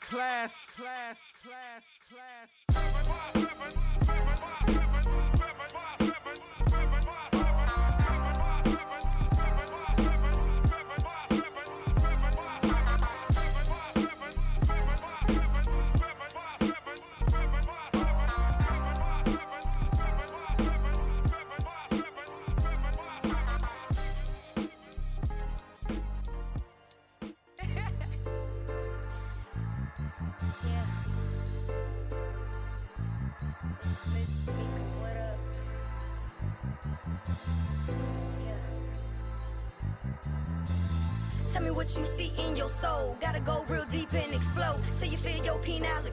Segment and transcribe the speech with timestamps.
[0.00, 3.14] Class, class, class, class.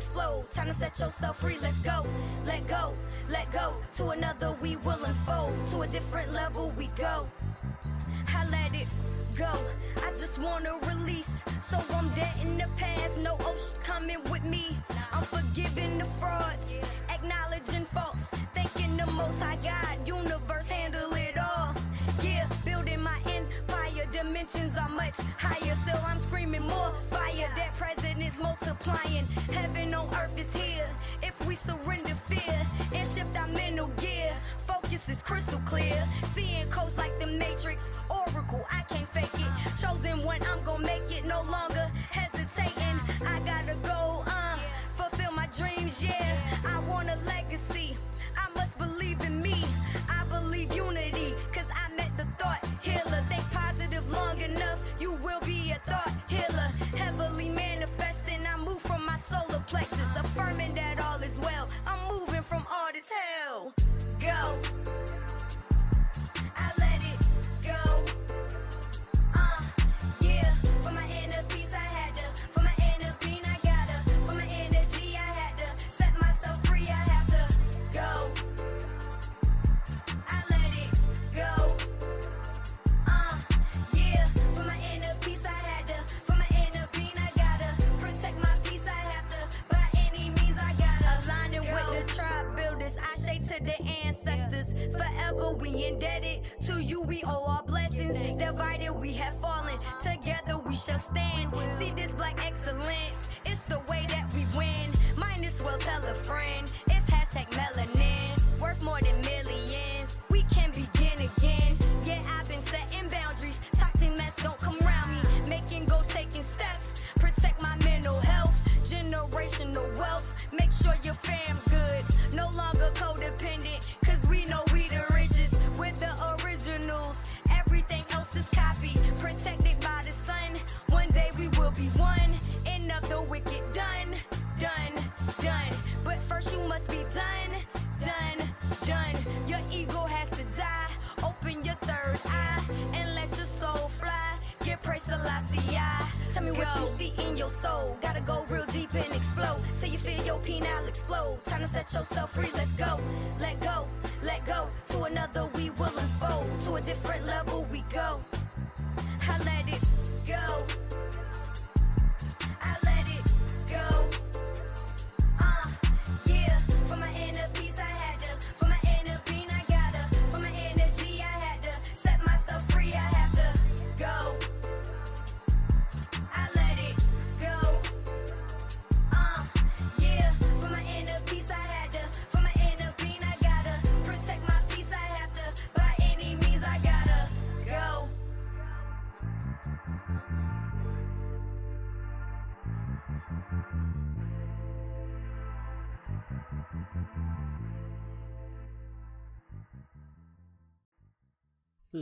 [0.01, 0.49] Explode.
[0.51, 1.57] Time to set yourself free.
[1.61, 2.05] Let's go.
[2.45, 2.93] Let go.
[3.29, 3.75] Let go.
[3.97, 5.53] To another we will unfold.
[5.67, 7.27] To a different level we go.
[8.27, 8.87] I let it
[9.35, 9.53] go.
[9.97, 11.29] I just wanna release.
[11.69, 13.17] So I'm dead in the past.
[13.19, 14.77] No ocean coming with me.
[15.11, 16.71] I'm forgiving the frauds.
[17.09, 18.23] Acknowledging faults.
[18.55, 20.07] Thanking the most I got.
[20.07, 21.40] Universe handle it all.
[24.21, 25.75] Dimensions are much higher.
[25.81, 27.49] Still I'm screaming more fire.
[27.55, 29.25] That present is multiplying.
[29.51, 30.87] Heaven on earth is here.
[31.23, 34.31] If we surrender fear and shift our mental gear,
[34.67, 36.07] focus is crystal clear.
[36.35, 39.81] Seeing codes like the Matrix, Oracle, I can't fake it.
[39.81, 41.25] Chosen one, I'm gonna make it.
[41.25, 41.80] No longer
[55.01, 56.69] you will be a thought healer.
[56.95, 61.67] Heavily manifesting, I move from my solar plexus, affirming that all is well.
[61.87, 63.73] I'm moving from all this hell.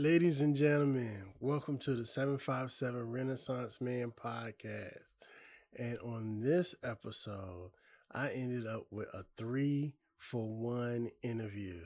[0.00, 5.02] Ladies and gentlemen, welcome to the 757 Renaissance Man podcast.
[5.78, 7.72] And on this episode,
[8.10, 11.82] I ended up with a three for one interview.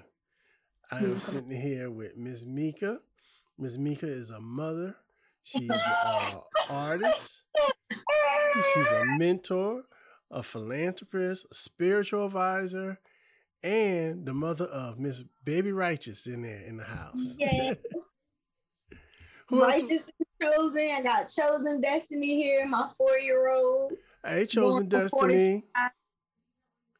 [0.93, 3.01] I am sitting here with Miss Mika.
[3.59, 4.95] Miss Mika is a mother.
[5.43, 6.39] She's an
[6.71, 7.43] artist.
[7.91, 9.87] She's a mentor,
[10.31, 13.01] a philanthropist, a spiritual advisor,
[13.65, 17.37] and the mother of Miss Baby Righteous in there in the house.
[19.49, 19.75] Who else?
[19.75, 20.91] Righteous and chosen.
[20.95, 23.93] I got chosen destiny here, my four year old.
[24.25, 25.65] Hey, Chosen Destiny.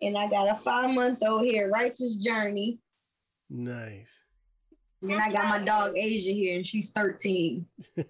[0.03, 2.79] And I got a five month old here, Righteous Journey.
[3.49, 4.11] Nice.
[5.01, 7.65] And then I got my dog Asia here, and she's 13.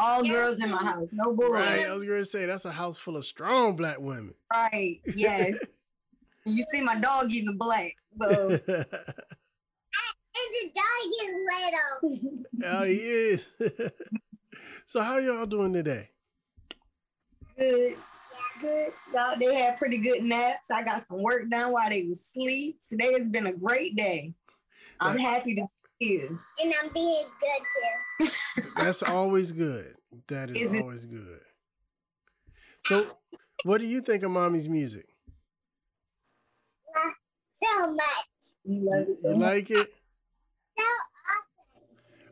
[0.00, 1.50] All girls in my house, no boys.
[1.50, 1.86] Right.
[1.86, 4.34] I was gonna say that's a house full of strong black women.
[4.52, 5.00] Right.
[5.14, 5.58] Yes.
[6.44, 7.94] you see my dog even black.
[8.20, 8.58] So
[10.38, 12.20] And the dog is
[12.62, 12.72] little.
[12.80, 13.48] oh, he is.
[14.86, 16.10] so how y'all doing today?
[17.58, 17.96] good.
[18.60, 18.92] Good.
[19.14, 20.70] Y'all, they had pretty good naps.
[20.70, 22.78] I got some work done while they was asleep.
[22.88, 24.32] Today has been a great day.
[25.00, 25.20] I'm Right.
[25.26, 25.66] happy to
[26.00, 26.28] be here.
[26.62, 28.62] And I'm being good too.
[28.76, 29.94] That's always good.
[30.28, 31.40] That is Is it- always good.
[32.86, 33.06] So,
[33.64, 35.06] what do you think of mommy's music?
[37.62, 38.04] So much.
[38.64, 39.46] You love it so You much.
[39.54, 39.94] like it?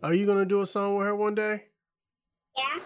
[0.04, 1.64] So Are you gonna do a song with her one day?
[2.58, 2.78] yeah.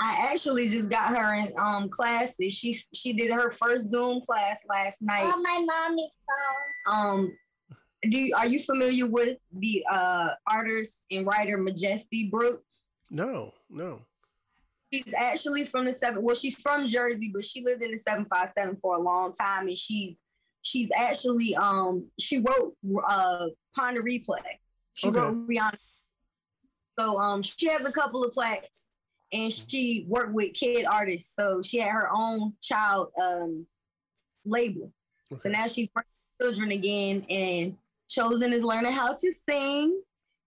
[0.00, 2.54] I actually just got her in um classes.
[2.54, 5.24] She she did her first Zoom class last night.
[5.24, 6.94] On my mommy's phone.
[6.94, 7.36] Um,
[8.10, 12.82] do you, are you familiar with the uh artist and writer Majesty Brooks?
[13.10, 14.00] No, no.
[14.92, 16.22] She's actually from the seven.
[16.22, 19.34] Well, she's from Jersey, but she lived in the seven five seven for a long
[19.34, 20.18] time, and she's
[20.62, 22.74] she's actually um she wrote
[23.06, 24.40] uh Pon de Replay.
[24.94, 25.20] She Okay.
[25.20, 25.76] wrote Rihanna.
[26.98, 28.86] So um she has a couple of plaques,
[29.32, 31.32] and she worked with kid artists.
[31.38, 33.66] So she had her own child um
[34.44, 34.92] label.
[35.38, 37.76] So now she's working with children again, and
[38.08, 40.00] Chosen is learning how to sing,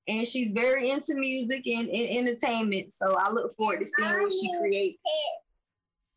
[0.07, 2.93] and she's very into music and, and entertainment.
[2.93, 4.99] So I look forward to seeing what she creates.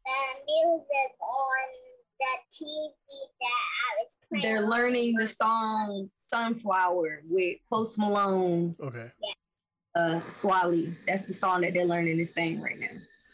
[0.05, 0.13] The
[0.47, 1.69] music on
[2.21, 2.93] the TV
[3.41, 4.45] that I was playing.
[4.45, 9.11] They're learning the song "Sunflower" with Post Malone, Okay.
[9.95, 10.95] Uh, Swae Lee.
[11.07, 12.87] That's the song that they're learning to sing right now.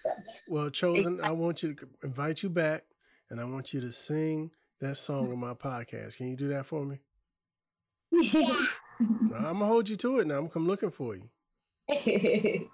[0.02, 0.10] So,
[0.48, 1.20] Well, chosen.
[1.22, 2.84] I want you to invite you back,
[3.30, 4.50] and I want you to sing
[4.80, 6.16] that song on my podcast.
[6.16, 6.98] Can you do that for me?
[9.00, 9.36] Yeah.
[9.36, 10.34] I'm gonna hold you to it now.
[10.34, 11.28] I'm gonna come looking for you.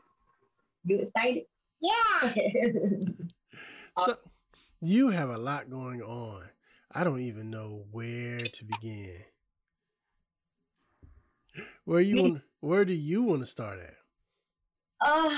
[0.85, 1.43] you excited?
[1.81, 2.33] Yeah.
[4.05, 4.17] So
[4.81, 6.43] you have a lot going on.
[6.91, 9.21] I don't even know where to begin.
[11.85, 12.43] Where you Me- want?
[12.65, 13.95] Where do you want to start at?
[15.07, 15.37] Uh,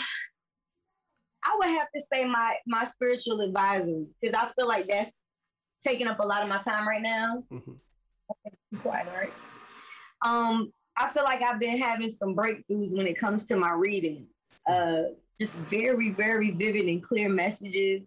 [1.45, 5.11] I would have to say my my spiritual advisory because I feel like that's
[5.85, 7.43] taking up a lot of my time right now.
[7.51, 7.81] Mhm.
[8.81, 9.33] Quiet, right?
[10.25, 14.29] Um, I feel like I've been having some breakthroughs when it comes to my reading.
[14.65, 15.03] Uh,
[15.41, 18.03] just very, very vivid and clear messages,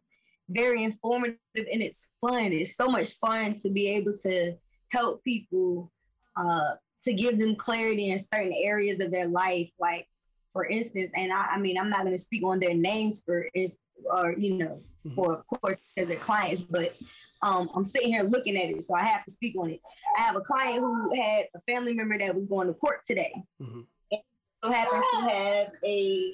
[0.48, 2.54] very informative, and it's fun.
[2.54, 4.56] It's so much fun to be able to
[4.92, 5.92] help people,
[6.38, 9.70] uh, to give them clarity in certain areas of their life.
[9.80, 10.08] Like,
[10.54, 13.48] for instance, and I, I mean, I'm not going to speak on their names for,
[13.54, 13.78] is
[14.12, 15.16] or you know, Mhm.
[15.16, 16.94] for of course, as they're clients, but
[17.42, 19.80] um, I'm sitting here looking at it, so I have to speak on it.
[20.18, 23.32] I have a client who had a family member that was going to court today.
[23.62, 23.86] Mhm.
[24.62, 26.34] So happened to have a.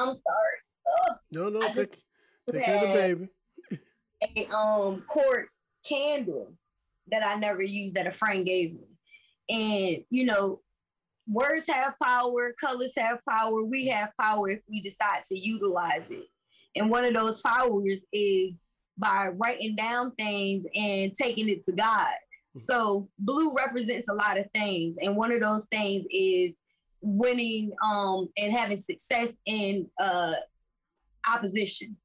[0.00, 0.58] I'm sorry.
[0.88, 1.96] Oh, No, no, I take
[2.50, 3.28] take care of the baby.
[4.36, 5.48] a um court
[5.86, 6.52] candle
[7.12, 8.93] that I never used that a friend gave me.
[9.48, 10.60] And you know,
[11.28, 16.26] words have power, colors have power, we have power if we decide to utilize it.
[16.76, 18.52] And one of those powers is
[18.98, 22.14] by writing down things and taking it to God.
[22.56, 26.52] So blue represents a lot of things, and one of those things is
[27.06, 30.32] winning um and having success in uh
[31.28, 31.96] opposition.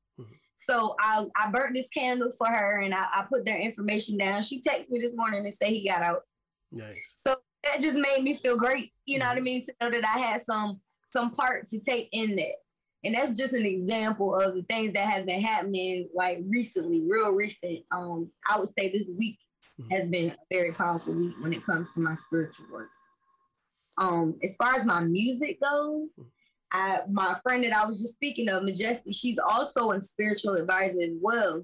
[0.56, 4.43] So I, I burnt this candle for her and I, I put their information down.
[4.43, 6.24] She texted me this morning and said he got out.
[6.72, 7.12] Nice.
[7.16, 8.92] So that just made me feel great.
[9.06, 9.66] You know what I mean?
[9.66, 12.56] To know that I had some some part to take in that.
[13.04, 17.32] And that's just an example of the things that have been happening like recently, real
[17.32, 17.80] recent.
[17.92, 19.40] Um, I would say this week
[19.80, 19.92] Mhm.
[19.92, 22.90] has been a very powerful week when it comes to my spiritual work.
[23.98, 26.10] Um, as far as my music goes,
[26.72, 31.02] I, my friend that I was just speaking of, Majesty, she's also a spiritual advisor
[31.02, 31.64] as well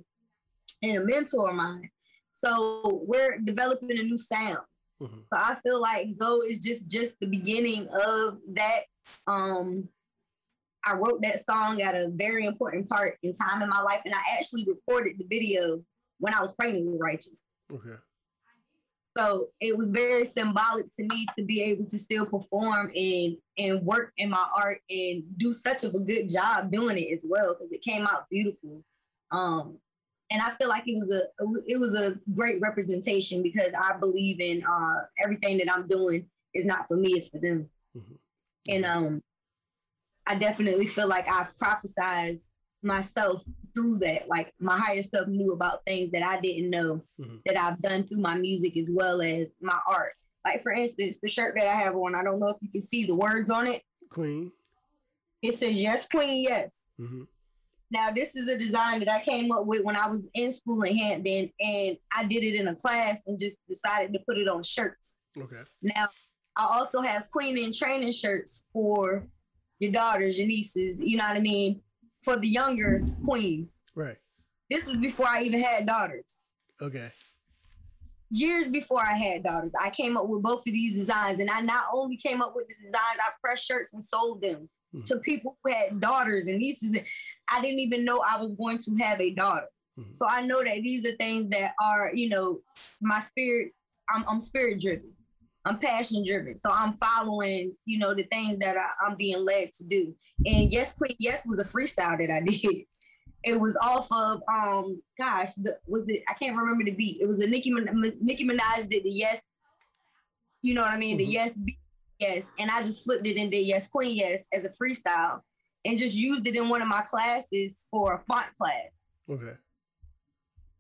[0.82, 1.90] and a mentor of mine.
[2.38, 4.60] So we're developing a new sound.
[5.02, 5.24] Mhm.
[5.32, 8.84] So I feel like Go is just just the beginning of that.
[9.28, 9.90] Um,
[10.86, 14.14] I wrote that song at a very important part in time in my life, and
[14.14, 15.84] I actually recorded the video
[16.20, 17.44] when I was pregnant with Righteous.
[17.72, 17.96] Okay.
[19.18, 23.82] So it was very symbolic to me to be able to still perform and and
[23.82, 27.54] work in my art and do such of a good job doing it as well
[27.54, 28.84] because it came out beautiful.
[29.32, 29.78] Um,
[30.36, 31.22] and I feel like it was a
[31.66, 36.66] it was a great representation because I believe in uh, everything that I'm doing is
[36.66, 37.70] not for me, it's for them.
[37.96, 38.18] Mhm.
[38.68, 39.24] And um,
[40.28, 42.40] I definitely feel like I've prophesied
[42.84, 44.28] myself through that.
[44.28, 47.42] Like my higher self knew about things that I didn't know Mhm.
[47.46, 50.14] that I've done through my music as well as my art.
[50.44, 52.82] Like for instance, the shirt that I have on, I don't know if you can
[52.82, 53.84] see the words on it.
[54.10, 54.52] Queen.
[55.42, 56.76] It says yes, queen, yes.
[56.98, 57.24] hmm
[57.92, 60.82] Now, this is a design that I came up with when I was in school
[60.84, 64.48] in Hampton, and I did it in a class and just decided to put it
[64.48, 65.18] on shirts.
[65.38, 65.62] Okay.
[65.82, 66.08] Now,
[66.56, 69.28] I also have queen in training shirts for
[69.80, 71.82] your daughters, your nieces, you know what I mean,
[72.24, 73.80] for the younger queens.
[73.94, 74.18] Right.
[74.70, 76.40] This was before I even had daughters.
[76.82, 77.12] Okay.
[78.32, 81.62] Years before I had daughters, I came up with both of these designs, and I
[81.62, 85.06] not only came up with the designs, I pressed shirts and sold them Mhm.
[85.06, 86.96] to people who had daughters and nieces.
[87.50, 89.68] I didn't even know I was going to have a daughter.
[90.00, 90.16] Mhm.
[90.16, 92.60] So I know that these are things that are, you know,
[93.02, 93.72] my spirit.
[94.10, 95.12] I'm, I'm spirit driven.
[95.66, 96.60] I'm passion driven.
[96.60, 100.14] So I'm following, you know, the things that I, I'm being led to do.
[100.46, 102.86] And yes, Queen, yes was a freestyle that I did.
[103.44, 106.24] It was off of, um, gosh, the, was it?
[106.30, 107.20] I can't remember the beat.
[107.22, 109.42] It was a Nicki Min- Nicki Minaj did the yes.
[110.62, 111.16] You know what I mean?
[111.16, 111.20] Mhm.
[111.20, 111.80] The yes beat,
[112.20, 115.42] yes, and I just flipped it and did yes, Queen, yes as a freestyle,
[115.86, 118.90] and just used it in one of my classes for a font class
[119.30, 119.54] Okay.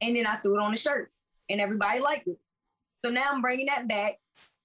[0.01, 1.11] and then I threw it on the shirt,
[1.49, 2.37] and everybody liked it.
[3.03, 4.15] So now I'm bringing that back,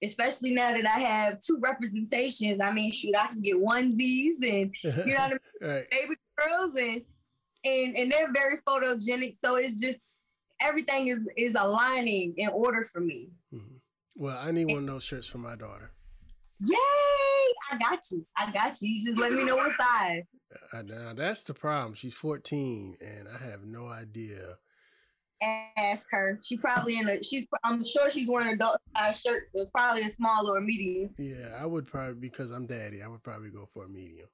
[0.03, 2.59] especially now that I have two representations.
[2.61, 5.89] I mean, shoot, I can get onesies and you know what I mean, right.
[5.91, 7.01] baby girls, and
[7.63, 9.35] and and they're very photogenic.
[9.43, 9.99] So it's just
[10.59, 13.29] everything is is aligning in order for me.
[13.53, 13.79] Mhm.
[14.15, 15.91] Well, I need one of those shirts for my daughter.
[16.63, 16.77] Yay!
[17.71, 18.25] I got you.
[18.37, 18.89] I got you.
[18.89, 20.23] You just let me know what size.
[20.73, 21.93] Uh, now that's the problem.
[21.93, 24.57] She's 14, and I have no idea.
[25.75, 26.39] Ask her.
[26.43, 27.23] She probably in a.
[27.23, 27.47] She's.
[27.63, 29.51] I'm sure she's wearing adult size shirts.
[29.55, 31.09] So it's probably a small or a medium.
[31.17, 33.01] Yeah, I would probably because I'm daddy.
[33.01, 34.27] I would probably go for a medium.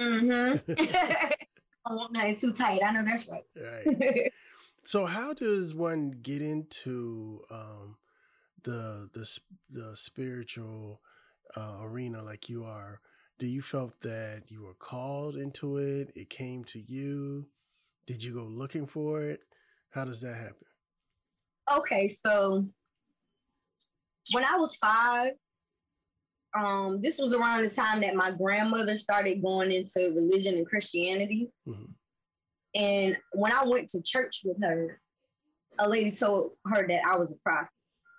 [0.00, 0.72] Mm-hmm.
[1.86, 2.80] I want nothing too tight.
[2.84, 3.42] I know that's right.
[3.56, 4.32] Right.
[4.86, 7.96] So, how does one get into um,
[8.62, 9.28] the the
[9.68, 11.00] the spiritual
[11.56, 13.00] uh, arena like you are?
[13.38, 16.10] Do you felt that you were called into it?
[16.14, 17.48] It came to you.
[18.06, 19.40] Did you go looking for it?
[19.90, 20.66] How does that happen?
[21.68, 22.64] okay, so
[24.32, 25.32] when I was five,
[26.56, 31.50] um, this was around the time that my grandmother started going into religion and Christianity.
[31.66, 31.92] Mhm.
[32.74, 35.00] And when I went to church with her,
[35.78, 37.72] a lady told her that I was a prophet.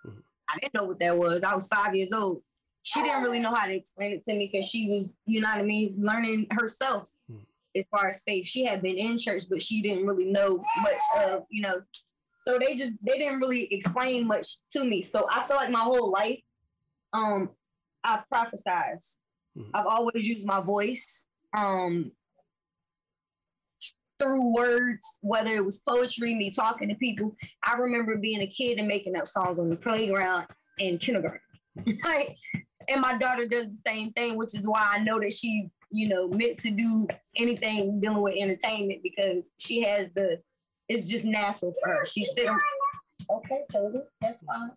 [0.06, 0.24] Mhm.
[0.50, 1.42] I didn't know what that was.
[1.44, 2.44] I was five years old.
[2.88, 5.50] She didn't really know how to explain it to me because she was, you know
[5.50, 7.46] what I mean, learning herself Mhm.
[7.76, 8.48] as far as faith.
[8.48, 11.82] She had been in church, but she didn't really know much of, you know.
[12.48, 15.04] So they just they didn't really explain much to me.
[15.04, 16.40] So I feel like my whole life,
[17.12, 17.50] um,
[18.06, 19.18] I've prophesized.
[19.58, 19.70] Mhm.
[19.74, 21.28] I've always used my voice.
[21.58, 22.14] Um,
[24.18, 27.36] through words, whether it was poetry, me talking to people.
[27.64, 30.48] I remember being a kid and making up songs on the playground
[30.80, 31.42] in kindergarten.
[32.06, 32.36] right?
[32.90, 36.08] And my daughter does the same thing, which is why I know that she's, you
[36.08, 40.42] know, meant to do anything dealing with entertainment because she has the
[40.90, 42.06] it's just natural for her.
[42.06, 42.58] She's sitting
[43.30, 44.72] Okay, Toby, that's fine.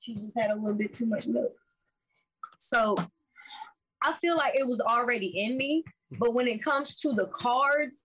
[0.00, 1.52] She just had a little bit too much milk.
[2.58, 2.96] So
[4.02, 5.84] I feel like it was already in me,
[6.18, 8.00] but when it comes to the cards,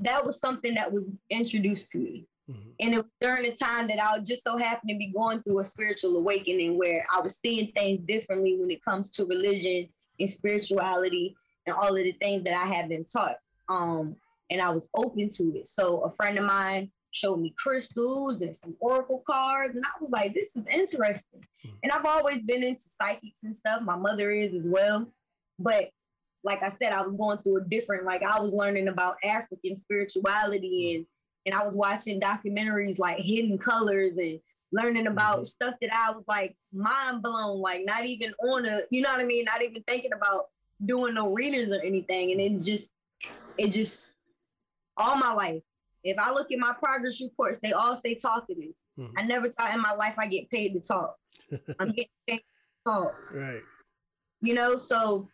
[0.00, 2.26] that was something that was introduced to me.
[2.48, 2.74] Mhm.
[2.80, 5.60] And it was during the time that I just so happened to be going through
[5.60, 9.88] a spiritual awakening where I was seeing things differently when it comes to religion
[10.20, 11.34] and spirituality
[11.66, 13.38] and all of the things that I had been taught.
[13.68, 14.16] Um,
[14.50, 15.68] and I was open to it.
[15.68, 20.10] So a friend of mine showed me crystals and some oracle cards, and I was
[20.10, 21.78] like, "This is interesting." Mhm.
[21.82, 23.80] And I've always been into psychics and stuff.
[23.82, 25.10] My mother is as well,
[25.58, 25.90] but
[26.42, 28.04] like I said, I was going through a different.
[28.04, 31.06] Like I was learning about African spirituality, and
[31.46, 34.40] and I was watching documentaries like Hidden Colors and
[34.72, 35.46] learning about Mhm.
[35.46, 39.20] stuff that I was like mind blown, like not even on a, you know what
[39.20, 40.50] I mean, not even thinking about
[40.84, 42.92] doing no readings or anything, and it just,
[43.58, 44.16] it just,
[44.96, 45.62] all my life.
[46.02, 48.74] If I look at my progress reports, they all say talkative.
[48.98, 49.12] Mhm.
[49.16, 51.16] I never thought in my life I get paid to talk.
[51.78, 52.44] I'm getting paid to
[52.84, 53.60] talk Right.
[54.40, 55.28] you know so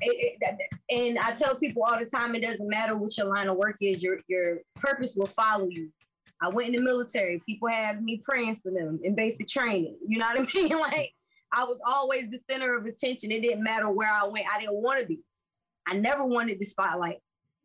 [0.00, 3.48] it, it, and i tell people all the time it doesn't matter what your line
[3.48, 5.90] of work is your your purpose will follow you.
[6.40, 10.18] I went in the military people had me praying for them in basic training you
[10.18, 10.78] know what i mean?
[10.78, 11.12] Like
[11.52, 14.82] i was always the center of attention it didn't matter where i went i didn't
[14.82, 15.20] want to be.
[15.86, 17.18] I never wanted the spotlight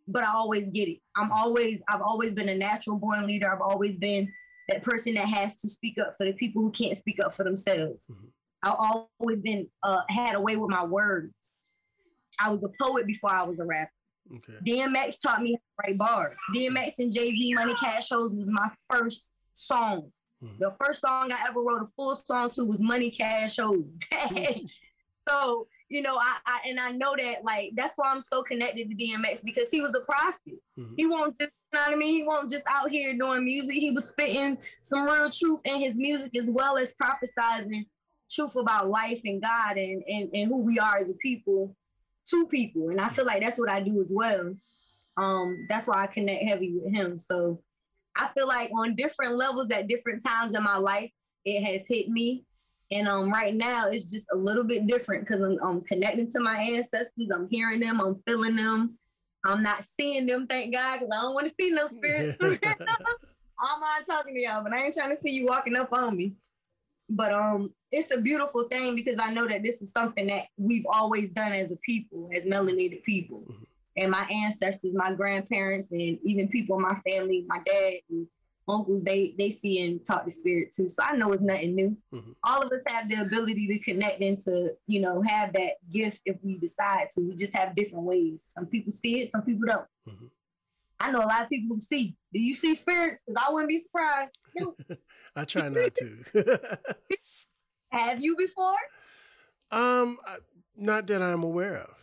[0.08, 1.00] but i always get it.
[1.16, 4.32] I'm always i've always been a natural born leader i've always been
[4.68, 7.44] that person that has to speak up for the people who can't speak up for
[7.44, 8.06] themselves.
[8.10, 8.28] Mhm.
[8.64, 8.76] I've
[9.20, 11.34] always been uh, had a way with my words.
[12.40, 13.92] I was a poet before I was a rapper.
[14.36, 14.54] Okay.
[14.66, 16.36] DMX taught me how to write bars.
[16.54, 20.12] DMX and Jay Z Money Cash Hoes was my first song.
[20.44, 20.60] Mhm.
[20.60, 23.86] The first song I ever wrote a full song to was Money Cash Hoes.
[25.28, 28.90] so you know, I, I and I know that like that's why I'm so connected
[28.90, 30.60] to DMX because he was a prophet.
[30.78, 30.94] Mhm.
[30.98, 32.16] He won't just you know what I mean.
[32.16, 33.76] He won't just out here doing music.
[33.76, 37.86] He was spitting some real truth in his music as well as prophesizing
[38.30, 41.74] truth about life and God and and, and who we are as a people
[42.30, 42.90] to people.
[42.90, 44.56] And I feel like that's what I do as well.
[45.18, 47.20] Um, that's why I connect heavy with him.
[47.20, 47.62] So
[48.16, 51.12] I feel like on different levels at different times in my life,
[51.46, 52.44] it has hit me.
[52.92, 56.40] And um, right now it's just a little bit different because I'm, I'm connecting to
[56.40, 57.30] my ancestors.
[57.34, 58.00] I'm hearing them.
[58.00, 58.98] I'm feeling them.
[59.46, 62.36] I'm not seeing them, thank God, because I don't want to see no spirits.
[63.60, 66.16] I'm not talking to y'all, but I ain't trying to see you walking up on
[66.16, 66.34] me.
[67.10, 70.86] But um, it's a beautiful thing because I know that this is something that we've
[70.92, 73.42] always done as a people, as melanated people.
[73.42, 73.66] Mhm.
[73.96, 78.28] And my ancestors, my grandparents, and even people in my family, my dad and
[78.68, 80.90] uncles, they they see and talk to spirits too.
[80.90, 81.98] So I know it's nothing new.
[82.14, 82.36] Mhm.
[82.44, 86.22] All of us have the ability to connect and to, you know, have that gift
[86.26, 87.22] if we decide to.
[87.22, 88.44] We just have different ways.
[88.54, 89.88] Some people see it, some people don't.
[90.08, 90.30] Mhm.
[91.00, 92.16] I know a lot of people who see.
[92.34, 93.24] Do you see spirits?
[93.26, 94.32] Because I wouldn't be surprised.
[95.36, 96.24] I try not to.
[97.90, 98.76] Have you before?
[99.72, 100.18] um,
[100.76, 101.96] not that I'm aware of.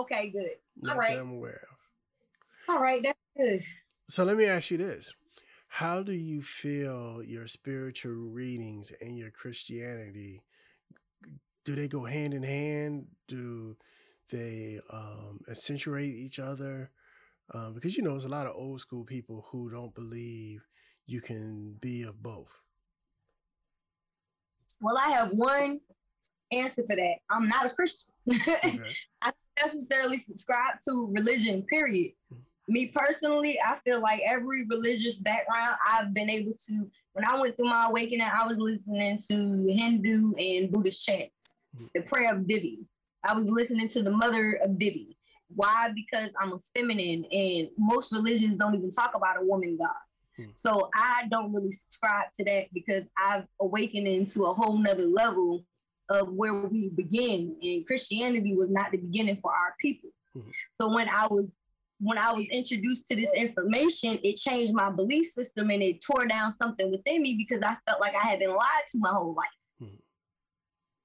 [0.00, 0.50] Okay, good.
[0.80, 1.14] Not right.
[1.14, 2.74] that I'm aware of.
[2.74, 3.62] All right, that's good.
[4.08, 5.12] So let me ask you this.
[5.68, 10.42] How do you feel your spiritual readings and your Christianity
[11.64, 13.06] do they go hand in hand?
[13.28, 13.76] Do
[14.30, 16.90] they um, accentuate each other?
[17.52, 20.66] Um, because you know, there's a lot of old school people who don't believe
[21.06, 22.60] you can be of both.
[24.80, 25.80] Well, I have one
[26.52, 27.16] answer for that.
[27.28, 28.06] I'm not a Christian.
[28.32, 28.80] Okay.
[29.22, 32.12] I don't necessarily subscribe to religion, period.
[32.68, 37.56] Me personally, I feel like every religious background I've been able to, when I went
[37.56, 41.32] through my awakening, I was listening to Hindu and Buddhist chants,
[41.94, 42.80] the prayer of Devi.
[43.24, 45.16] I was listening to the mother of Devi.
[45.54, 45.90] Why?
[45.94, 49.90] Because I'm a feminine and most religions don't even talk about a woman God.
[50.40, 50.50] Hmm.
[50.54, 55.64] So I don't really subscribe to that because I've awakened into a whole nother level
[56.08, 57.56] of where we begin.
[57.62, 60.10] And Christianity was not the beginning for our people.
[60.36, 60.50] Mhm.
[60.80, 61.56] So when I was
[62.02, 66.26] when I was introduced to this information, it changed my belief system and it tore
[66.26, 69.34] down something within me because I felt like I had been lied to my whole
[69.34, 69.48] life.
[69.82, 70.00] Mhm.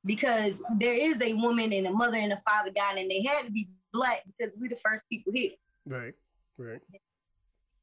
[0.06, 3.44] Because there is a woman and a mother and a father God, and they had
[3.46, 5.52] to be black because we're the first people here
[5.86, 6.14] Right.
[6.58, 6.82] Right.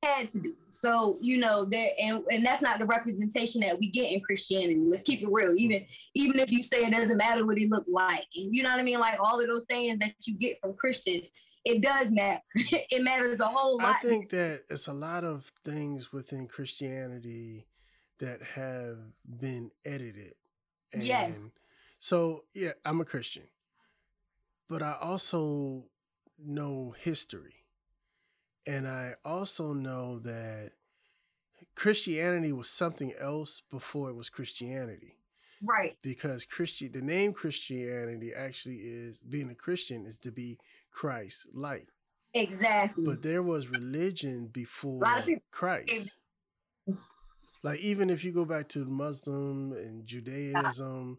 [0.02, 0.52] Had to be.
[0.70, 4.80] So you know that, and and that's not the representation that we get in Christianity.
[4.80, 5.54] Let's keep it real.
[5.56, 5.84] Even
[6.14, 8.80] even if you say it doesn't matter what he looked like, and you know what
[8.80, 11.28] I mean, like all of those things that you get from Christians,
[11.64, 12.42] it does matter.
[12.54, 13.96] it matters a whole lot.
[13.96, 17.66] I think that it's a lot of things within Christianity
[18.18, 20.34] that have been edited.
[20.96, 21.50] Yes.
[21.98, 23.44] So, yeah, I'm a Christian,
[24.68, 25.84] but I also
[26.38, 27.61] know history.
[28.66, 30.72] And I also know that
[31.74, 35.16] Christianity was something else before it was Christianity
[35.62, 35.96] right.
[36.02, 40.58] because Christian the name Christianity actually is being a Christian is to be
[40.90, 41.88] Christ like.
[42.34, 43.04] Exactly.
[43.04, 46.14] But there was religion before lot of people- Christ.
[47.62, 51.18] Like even if you go back to Muslim and Judaism,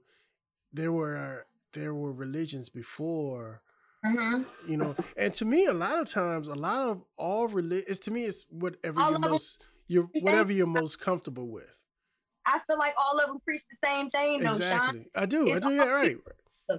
[0.71, 3.61] there were there were religions before,
[4.05, 4.45] Mhm.
[4.67, 4.95] you know.
[5.17, 8.45] And to me, a lot of times, a lot of all religion, to me, it's
[8.49, 11.69] whatever All you're most you're whatever you're most comfortable with.
[12.45, 14.55] I feel like all of them preach the same thing, though, Sean.
[14.97, 15.49] exactly, I do.
[15.51, 15.73] I It's do.
[15.73, 16.17] Yeah, right.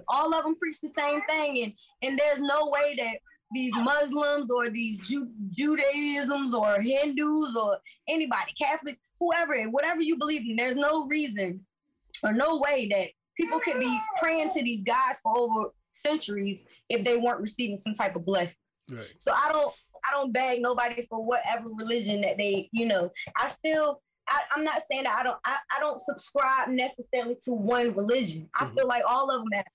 [0.07, 3.17] all of them preach the same thing and and there's no way that
[3.53, 10.41] these muslims or these Ju- judaisms or hindus or anybody catholics whoever whatever you believe
[10.41, 11.63] in there's no reason
[12.23, 17.03] or no way that people could be praying to these gods for over centuries if
[17.03, 18.57] they weren't receiving some type of blessing
[18.91, 19.07] Right.
[19.19, 19.73] so I don't
[20.07, 24.63] I don't beg nobody for whatever religion that they, you know, I still I, I'm
[24.63, 28.47] not saying that I don't I, I don't subscribe necessarily to one religion.
[28.59, 28.75] I Mhm.
[28.75, 29.65] feel like all of them have.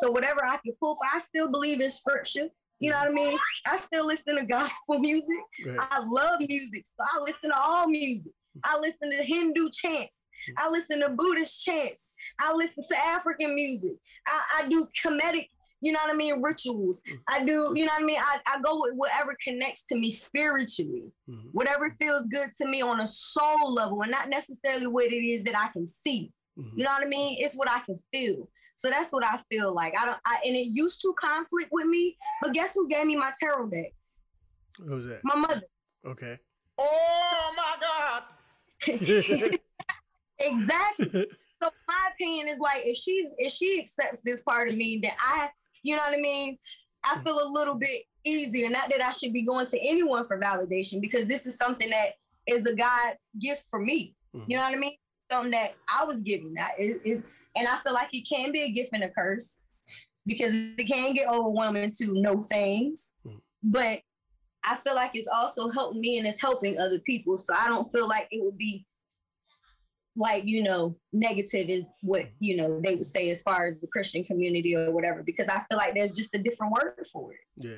[0.00, 2.48] So whatever I can pull for, I still believe in scripture.
[2.80, 3.38] You know what I mean?
[3.68, 5.28] I still listen to gospel music.
[5.64, 5.78] Right.
[5.92, 6.84] I love music.
[6.98, 8.32] So I listen to all music.
[8.64, 10.10] I listen to Hindu chants.
[10.58, 12.02] I listen to Buddhist chants.
[12.40, 13.92] I listen to African music.
[14.26, 15.48] I, I do comedic,
[15.80, 17.02] you know what I mean, rituals.
[17.28, 18.18] I do, you know what I mean?
[18.20, 21.50] I, I go with whatever connects to me spiritually, Mhm.
[21.52, 25.42] whatever feels good to me on a soul level, and not necessarily what it is
[25.44, 26.32] that I can see.
[26.58, 26.72] Mhm.
[26.76, 27.36] You know what I mean?
[27.40, 28.48] It's what I can feel.
[28.76, 29.94] So that's what I feel like.
[29.98, 33.16] I don't I and it used to conflict with me, but guess who gave me
[33.16, 33.92] my tarot deck?
[34.78, 35.20] Who's that?
[35.24, 35.62] My mother.
[36.04, 36.38] Okay.
[36.78, 38.22] Oh my God.
[40.38, 41.26] exactly.
[41.62, 45.12] So my opinion is like if she's if she accepts this part of me, then
[45.18, 45.48] I
[45.86, 46.58] you know what I mean?
[47.04, 48.68] I feel a little bit easier.
[48.68, 52.14] Not that I should be going to anyone for validation because this is something that
[52.46, 54.14] is a God gift for me.
[54.34, 54.44] Mhm.
[54.48, 54.96] You know what I mean?
[55.30, 56.54] Something that I was given.
[56.54, 57.22] That it, it,
[57.54, 59.58] and I feel like it can be a gift and a curse
[60.26, 63.12] because it can get overwhelming to know things.
[63.24, 63.40] Mhm.
[63.62, 64.00] But
[64.64, 67.38] I feel like it's also helping me and it's helping other people.
[67.38, 68.84] So I don't feel like it would be
[70.16, 73.86] like, you know, negative is what, you know, they would say as far as the
[73.86, 77.40] Christian community or whatever, because I feel like there's just a different word for it.
[77.56, 77.76] Yeah.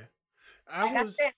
[0.71, 1.33] I Like was I said,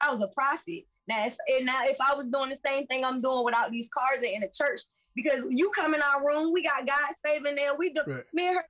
[0.00, 0.84] I was a prophet.
[1.06, 3.88] Now, if and now if I was doing the same thing I'm doing without these
[3.88, 4.80] cars in a church,
[5.14, 7.76] because you come in our room, we got god saving in there.
[7.76, 8.24] We do Right.
[8.32, 8.64] me and her,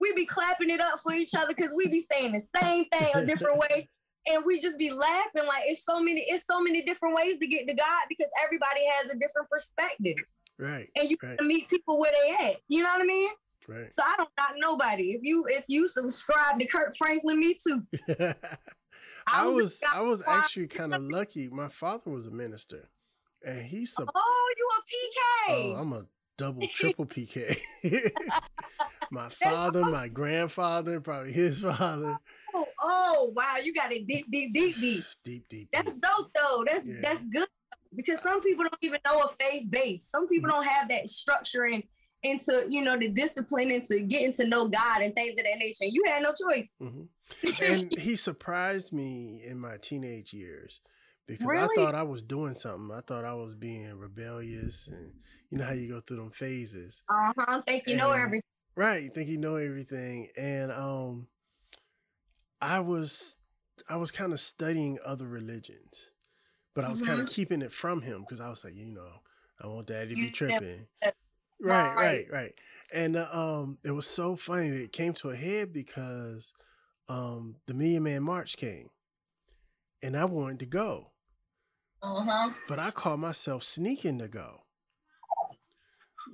[0.00, 3.14] we be clapping it up for each other because we be saying the same thing
[3.14, 3.88] a different way.
[4.30, 7.46] And we just be laughing like it's so many, it's so many different ways to
[7.46, 10.16] get to God because everybody has a different perspective.
[10.58, 10.88] Right.
[10.96, 11.40] And you Right.
[11.42, 12.56] meet people where they at.
[12.68, 13.30] You know what I mean?
[13.68, 13.92] Right.
[13.92, 15.12] So I don't knock nobody.
[15.12, 17.86] If you if you subscribe to Kirk Franklin, me too.
[19.30, 21.48] I was I was actually kind of lucky.
[21.48, 22.88] My father was a minister,
[23.44, 25.74] and he sup- Oh, you a PK.
[25.76, 26.06] Oh, I'm a
[26.38, 27.58] double, triple PK.
[29.10, 32.18] my father, my grandfather, probably his father.
[32.54, 35.04] Oh, oh, wow, you got it deep, deep, deep, deep.
[35.24, 36.64] Deep, deep, That's dope though.
[36.66, 37.00] That's Yeah.
[37.02, 37.48] that's good
[37.94, 40.04] because some people don't even know a faith base.
[40.04, 40.34] Some Mm-hmm.
[40.34, 41.82] people don't have that structure and
[42.24, 45.84] into you know the discipline into getting to know God and things of that nature.
[45.84, 46.72] You had no choice.
[46.80, 47.02] hmm
[47.62, 50.80] And he surprised me in my teenage years
[51.26, 52.90] because I thought I was doing something.
[52.96, 55.12] I thought I was being rebellious, and
[55.50, 57.02] you know how you go through them phases.
[57.08, 57.62] Uh huh.
[57.66, 58.42] Think you know everything.
[58.76, 61.26] Right, you think you know everything, and um,
[62.60, 63.36] I was
[63.88, 66.10] I was kind of studying other religions,
[66.78, 69.20] but I was kind of keeping it from him because I was like, you know,
[69.60, 70.86] I want daddy to be tripping.
[71.60, 72.54] Right, right, right.
[72.92, 76.52] And uh, um, it was so funny that it came to a head because
[77.08, 78.90] um, the Million Man March came,
[80.04, 81.10] and I wanted to go,
[82.00, 82.50] Uh huh.
[82.68, 84.62] but I caught myself sneaking to go.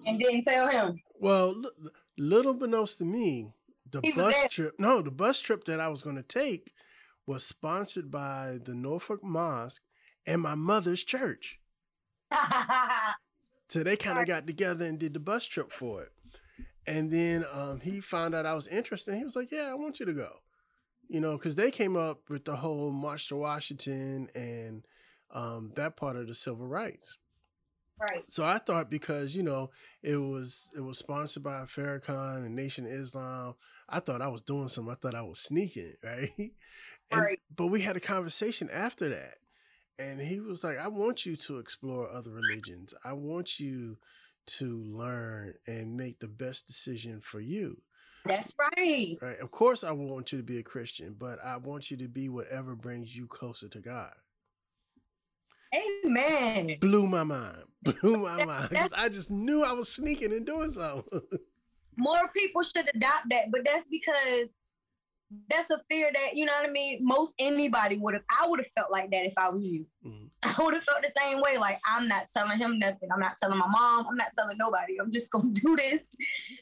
[0.05, 1.01] And didn't tell him.
[1.19, 1.71] Well, li-
[2.19, 3.55] little beknownst to me,
[3.91, 4.75] the He bus trip.
[4.79, 6.75] No, the bus trip that I was going to take
[7.27, 9.83] was sponsored by the Norfolk Mosque
[10.27, 11.61] and my mother's church.
[13.69, 16.13] So they kind of got together and did the bus trip for it.
[16.87, 19.15] And then um, he found out I was interested.
[19.15, 20.31] He was like, "Yeah, I want you to go."
[21.09, 24.85] You know, because they came up with the whole March to Washington and
[25.33, 27.17] um, that part of the civil rights.
[28.01, 28.31] right.
[28.31, 29.71] So I thought because you know
[30.03, 33.55] it was it was sponsored by Farrakhan and Nation of Islam,
[33.89, 34.93] I thought I was doing something.
[34.93, 36.31] I thought I was sneaking, right?
[37.11, 37.41] And, Right.
[37.55, 39.39] But we had a conversation after that,
[39.99, 42.95] and he was like, "I want you to explore other religions.
[43.05, 43.99] I want you
[44.47, 47.83] to learn and make the best decision for you."
[48.27, 49.19] That's right.
[49.21, 49.39] Right?
[49.39, 52.29] Of course, I want you to be a Christian, but I want you to be
[52.29, 54.13] whatever brings you closer to God.
[56.07, 56.77] Amen.
[56.81, 57.65] Blew my mind.
[57.83, 58.77] Blew my mind.
[58.97, 61.21] I just knew I was sneaking and doing something.
[61.97, 64.49] More people should adopt that, but that's because
[65.49, 66.99] that's a fear that you know what I mean.
[67.03, 68.23] Most anybody would have.
[68.31, 69.87] I would have felt like that if I was you.
[70.05, 70.31] Mhm.
[70.43, 71.57] I would have felt the same way.
[71.59, 73.09] Like I'm not telling him nothing.
[73.13, 74.07] I'm not telling my mom.
[74.09, 74.99] I'm not telling nobody.
[75.01, 76.03] I'm just gonna do this.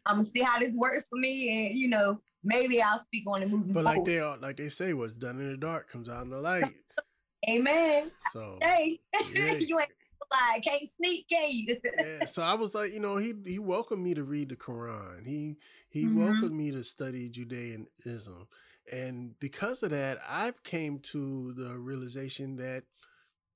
[0.06, 3.42] I'm gonna see how this works for me, and you know, maybe I'll speak on
[3.42, 4.10] it moving But like forward.
[4.10, 6.74] they all, like they say, what's done in the dark comes out in the light.
[7.48, 8.10] Amen.
[8.32, 9.54] So Hey, Yeah.
[9.58, 9.90] you ain't
[10.30, 10.60] lie.
[10.62, 11.76] Can't sneak, can you?
[11.98, 15.26] yeah, so I was like, you know, he he welcomed me to read the Quran.
[15.26, 15.56] He
[15.88, 16.14] he Mhm.
[16.14, 18.48] welcomed me to study Judaism,
[18.90, 22.84] and because of that, I came to the realization that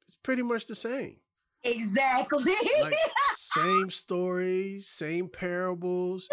[0.07, 1.17] it's pretty much the same.
[1.65, 2.55] exactly.
[2.81, 2.95] Like
[3.35, 6.29] same stories, same parables,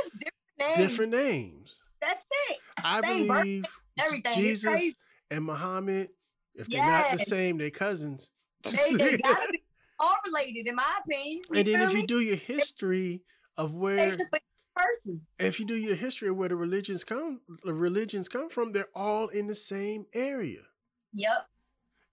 [0.59, 0.77] Names.
[0.77, 1.81] different names.
[2.01, 2.57] That's it.
[2.83, 3.65] I Same believe
[3.99, 4.33] everything.
[4.35, 4.95] Jesus
[5.31, 6.09] and Muhammad,
[6.53, 8.31] if they're not the same, they're cousins.
[8.63, 9.63] They, they gotta be
[9.99, 11.41] all related, in my opinion.
[11.55, 13.21] and then if you do your history
[13.57, 15.21] of where should for each person.
[15.39, 18.87] if you do your history of where the religions come the religions come from they're
[18.95, 20.61] all in the same area
[21.13, 21.47] Yep.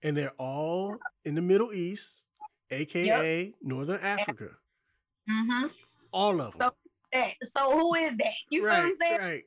[0.03, 2.25] and they're all in the middle east
[2.69, 4.49] aka northern africa
[5.29, 5.67] Mm-hmm.
[6.11, 6.69] all of them
[7.13, 7.27] So.
[7.43, 8.33] So who is that?
[8.49, 9.43] You feel what right I'm saying?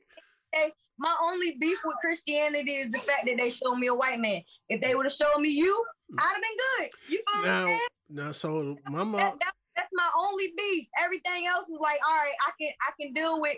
[0.53, 4.19] right My only beef with Christianity is the fact that they showed me a white
[4.19, 4.41] man.
[4.69, 5.83] If they would have shown me you,
[6.17, 6.89] I'd have been good.
[7.09, 7.79] You feel what I'm now saying?
[8.09, 10.87] Now so my That, mom that, that's my only beef.
[11.03, 13.57] Everything else is like, all right, I can I can deal with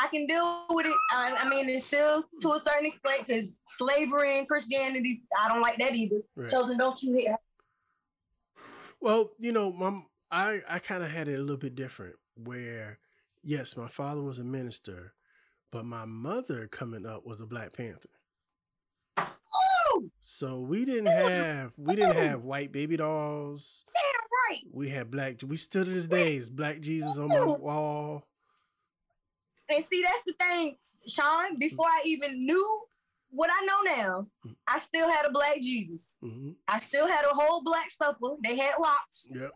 [0.00, 0.96] I can deal with it.
[1.12, 5.60] I, I mean, it's still to a certain extent because slavery and Christianity, I don't
[5.60, 6.20] like that either.
[6.36, 6.48] right.
[6.48, 7.36] Children, don't you hear?
[9.00, 12.98] well you know my i i kind of had it a little bit different where
[13.44, 15.14] yes my father was a minister
[15.70, 18.08] but my mother coming up was a black panther
[19.98, 20.10] Oh.
[20.20, 23.84] So we didn't have we didn't have white baby dolls.
[24.50, 24.60] Right.
[24.72, 25.36] We had black.
[25.46, 28.24] We still to this day is black Jesus on my wall.
[29.68, 31.56] And see, that's the thing, Sean.
[31.56, 31.58] Mm.
[31.58, 32.82] Before I even knew
[33.30, 34.54] what I know now, mm.
[34.66, 36.16] I still had a black Jesus.
[36.22, 38.36] hmm I still had a whole black supper.
[38.42, 39.50] They had locks, Yep.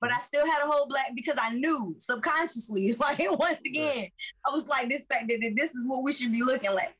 [0.00, 0.22] but I mm.
[0.22, 2.86] still had a whole black because I knew subconsciously.
[2.88, 4.08] It's Like once again,
[4.46, 6.94] I was like, this fact that this is what we should be looking like.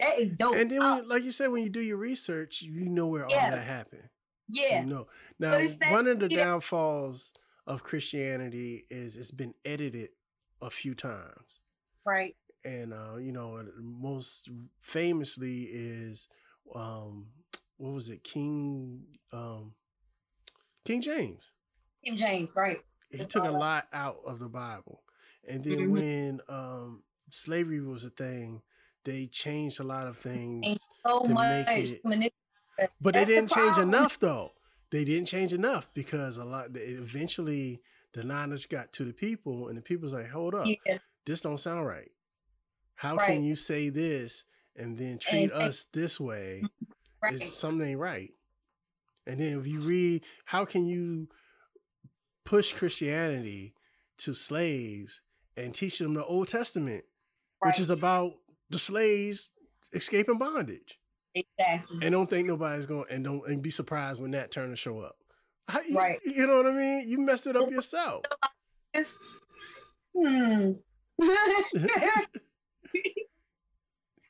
[0.00, 0.56] That is dope.
[0.56, 3.26] And then, Oh, when, like you said, when you do your research, you know where
[3.28, 3.44] Yeah.
[3.44, 4.08] all that happened.
[4.48, 5.06] yeah, You know.
[5.38, 5.58] Now,
[5.90, 6.44] one of the yeah.
[6.44, 7.32] downfalls
[7.66, 10.10] of Christianity is it's been edited
[10.60, 11.60] a few times.
[12.04, 12.36] right.
[12.64, 14.48] and uh, you know, most
[14.80, 16.28] famously is
[16.74, 17.28] um,
[17.76, 19.74] what was it, King um,
[20.84, 21.52] King James.
[22.04, 22.78] King James, right.
[23.10, 25.02] He That's took a lot out of the Bible,
[25.48, 25.90] and then Mhm.
[25.90, 28.62] when um, slavery was a thing,
[29.06, 32.02] they changed a lot of things, so to much make it-
[33.00, 34.52] but they that's the didn't change enough though.
[34.90, 36.68] They didn't change enough because a lot.
[36.74, 37.80] Eventually,
[38.12, 41.58] the knowledge got to the people, and the people's like, "Hold up, Yeah, this don't
[41.58, 42.12] sound right.
[42.96, 43.28] How Right.
[43.28, 46.60] can you say this and then treat and- us this way?
[46.64, 46.92] Mm-hmm.
[47.22, 47.34] right.
[47.34, 48.34] It's something ain't right.
[49.26, 51.28] And then if you read, how can you
[52.44, 53.74] push Christianity
[54.18, 55.20] to slaves
[55.56, 57.04] and teach them the Old Testament,
[57.60, 58.34] which is about
[58.70, 59.52] the slaves
[59.92, 60.98] escaping bondage,
[61.34, 61.98] exactly.
[62.02, 64.98] and don't think nobody's going and don't and be surprised when that turn to show
[64.98, 65.16] up.
[65.68, 66.18] How, you, Right.
[66.24, 67.04] You know what I mean?
[67.08, 68.24] You messed it up yourself.
[68.94, 69.18] It's,
[70.16, 70.72] hmm.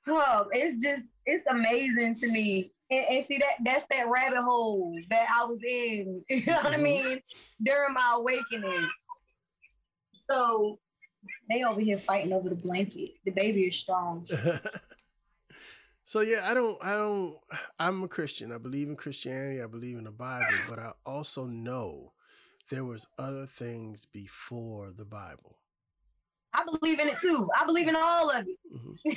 [0.09, 2.72] oh, it's just it's amazing to me.
[2.90, 6.22] And, and see that that's that rabbit hole that I was in.
[6.31, 6.83] You know what I Mhm.
[6.83, 7.20] mean?
[7.62, 8.88] During my awakening.
[10.31, 10.79] So
[11.49, 13.11] they over here fighting over the blanket.
[13.25, 14.27] The baby is strong.
[16.05, 17.37] so yeah, I don't I don't
[17.79, 18.53] I'm a Christian.
[18.53, 22.13] I believe in Christianity, I believe in the Bible, but I also know
[22.71, 25.59] there was other things before the Bible.
[26.53, 27.49] I believe in it too.
[27.57, 28.59] I believe in all of it.
[28.75, 28.97] Mhm.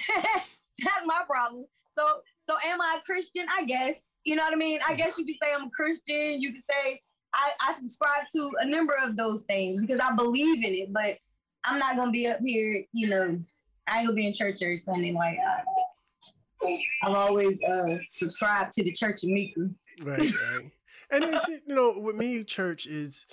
[0.84, 1.66] That's my problem.
[1.98, 2.06] So
[2.50, 3.46] so am I a Christian?
[3.56, 4.00] I guess.
[4.26, 4.80] You know what I mean?
[4.88, 6.42] I guess you could say I'm a Christian.
[6.42, 7.02] You could say
[7.34, 11.18] I, I subscribe to a number of those things because I believe in it, but
[11.66, 13.40] I'm not gonna be up here, you know,
[13.88, 16.68] I ain't gonna be in church every Sunday like uh,
[17.04, 19.70] I've always uh subscribed to the Church of Mika.
[20.04, 20.72] Right, right.
[21.12, 23.26] And it's, you know, with me, church is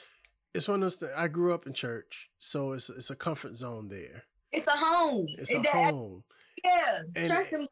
[0.55, 1.13] it's one of those things.
[1.17, 4.25] I grew up in church, so it's it's a comfort zone there.
[4.53, 5.27] It's a home.
[5.39, 6.25] It's a home.
[6.65, 7.01] Yeah.
[7.15, 7.69] And- Church of-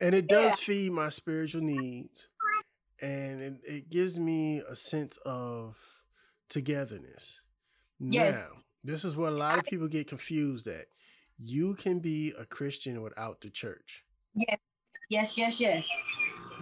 [0.00, 0.42] and it Yeah.
[0.42, 2.28] does feed my spiritual needs
[3.02, 5.76] and it, it gives me a sense of
[6.48, 7.42] togetherness
[7.98, 8.52] Yes.
[8.54, 10.86] now this is what a lot of people get confused at
[11.38, 14.58] you can be a christian without the church yes,
[15.10, 15.60] yes, yes.
[15.60, 15.88] Yes.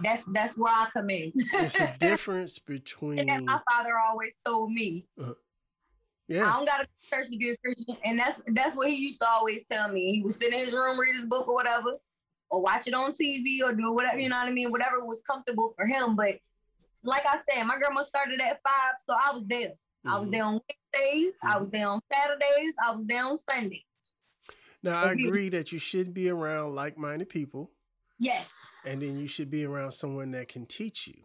[0.03, 1.31] That's that's where I come in.
[1.35, 5.33] it's a difference between And my father always told me, uh, I
[6.27, 7.97] yeah I don't gotta go to church to be a Christian.
[8.03, 10.11] And that's that's what he used to always tell me.
[10.13, 11.97] He would sit in his room, read his book or whatever,
[12.49, 14.71] or watch it on TV or do whatever, you know what I mean?
[14.71, 16.15] Whatever was comfortable for him.
[16.15, 16.39] But
[17.03, 19.73] like I said, my grandma started at five, so I was there.
[20.07, 20.31] I was Mhm.
[20.31, 20.61] there on
[20.95, 23.83] Wednesdays, I was there on Saturdays, I was there on Sundays.
[24.83, 27.71] now i agree that you should be around like-minded people
[28.19, 28.65] Yes.
[28.85, 31.23] and then you should be around someone that can teach you.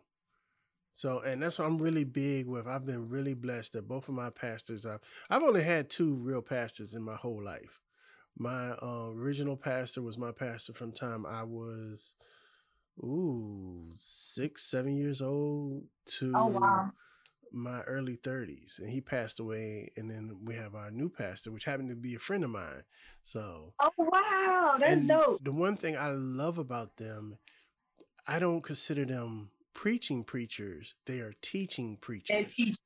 [0.94, 2.66] So, and that's what I'm really big with.
[2.66, 6.42] I've been really blessed that both of my pastors, I've, I've only had two real
[6.42, 7.80] pastors in my whole life.
[8.36, 12.14] My uh, original pastor was my pastor from time I was,
[12.98, 16.92] ooh, six, seven years old to Oh wow.
[17.52, 18.78] My early 30s.
[18.78, 19.92] And he passed away.
[19.96, 22.82] And then we have our new pastor, which happened to be a friend of mine.
[23.22, 24.76] So, Oh wow.
[24.78, 25.42] That's dope.
[25.44, 27.38] The one thing I love about them,
[28.26, 30.94] I don't consider them preaching preachers.
[31.06, 32.36] They are teaching preachers.
[32.36, 32.76] and teach.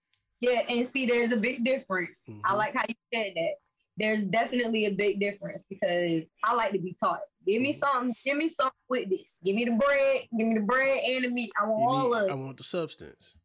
[0.41, 2.23] Yeah, and see, there's a big difference.
[2.29, 2.57] I Mhm.
[2.59, 3.55] like how you said that.
[3.99, 7.21] There's definitely a big difference because I like to be taught.
[7.47, 7.79] Give me Mhm.
[7.79, 8.15] something.
[8.23, 9.41] Give me something with this.
[9.43, 10.29] Give me the bread.
[10.37, 11.51] Give me the bread and the meat.
[11.59, 13.37] I want You all need- of I want the substance.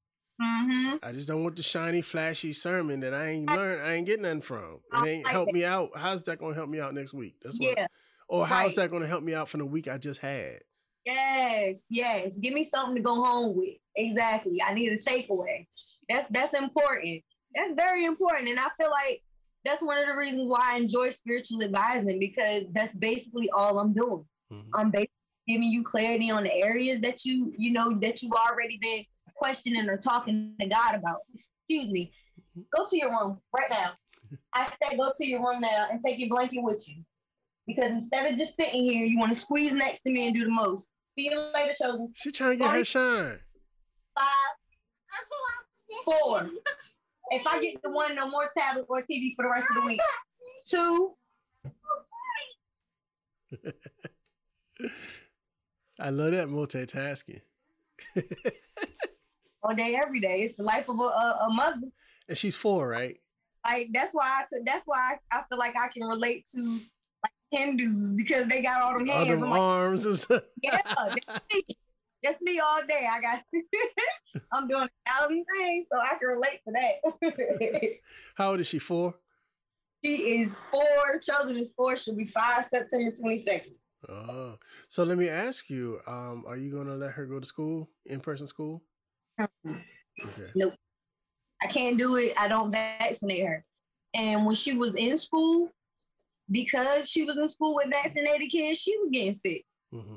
[0.41, 0.95] Mm-hmm.
[1.03, 3.81] I just don't want the shiny, flashy sermon that I ain't learned.
[3.83, 4.79] I ain't getting nothing from.
[4.93, 5.91] It ain't help me out.
[5.95, 7.35] How's that going to help me out next week?
[7.41, 7.77] That's what.
[7.77, 7.87] Yeah.
[8.27, 8.75] Or how's right.
[8.77, 10.59] that going to help me out from the week I just had?
[11.05, 11.83] Yes.
[11.89, 12.37] Yes.
[12.39, 13.75] Give me something to go home with.
[13.95, 14.61] Exactly.
[14.65, 15.67] I need a takeaway.
[16.09, 17.23] That's that's important.
[17.55, 19.21] That's very important, and I feel like
[19.65, 23.93] that's one of the reasons why I enjoy spiritual advising because that's basically all I'm
[23.93, 24.25] doing.
[24.51, 24.63] Mhm.
[24.73, 25.11] I'm basically
[25.47, 29.05] giving you clarity on the areas that you you know that you've already been
[29.41, 31.21] questioning or talking to God about.
[31.33, 32.13] Excuse me.
[32.75, 33.93] Go to your room right now.
[34.53, 37.03] I said go to your room now and take your blanket with you.
[37.65, 40.43] Because instead of just sitting here, you want to squeeze next to me and do
[40.43, 40.87] the most.
[41.17, 42.11] See you later, chosen.
[42.15, 43.39] She trying to get her shine.
[44.17, 44.27] five,
[46.05, 46.49] Four.
[47.31, 49.87] If I get the one, no more tablet or TV for the rest of the
[49.87, 49.99] week.
[50.69, 51.15] Two,
[55.99, 57.41] I love that multitasking.
[59.63, 60.41] all day, every day.
[60.41, 61.87] It's the life of a, a, a mother.
[62.27, 63.17] And she's four, right?
[63.65, 64.65] Like that's why I could.
[64.65, 66.79] That's why I, I feel like I can relate to
[67.23, 69.29] like Hindus because they got all them All hands.
[69.29, 70.43] them I'm like, arms and stuff.
[70.63, 71.15] yeah, that's
[71.53, 71.63] me.
[72.23, 73.07] That's me all day.
[73.11, 73.43] I got.
[74.53, 77.91] I'm doing a thousand things, so I can relate to that.
[78.35, 78.79] How old is she?
[78.79, 79.15] Four?
[80.03, 81.19] she is four.
[81.21, 81.95] Children is four.
[81.97, 83.75] She'll be five September twenty second.
[84.09, 84.57] Oh.
[84.87, 88.19] So let me ask you, um, are you gonna let her go to school, in
[88.19, 88.81] person school?
[89.65, 90.75] Okay.
[91.63, 92.33] I can't do it.
[92.37, 93.65] I don't vaccinate her.
[94.13, 95.71] And when she was in school,
[96.49, 99.65] because she was in school with vaccinated kids, she was getting sick.
[99.91, 100.15] hmm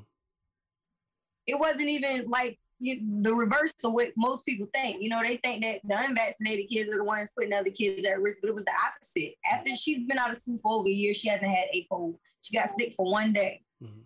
[1.46, 5.00] It wasn't even like you, the reverse of what most people think.
[5.00, 8.20] You know, they think that the unvaccinated kids are the ones putting other kids at
[8.20, 9.34] risk, but it was the opposite.
[9.50, 12.18] After she's been out of school for over a year, she hasn't had a cold.
[12.42, 14.04] She got sick for one day, Mhm.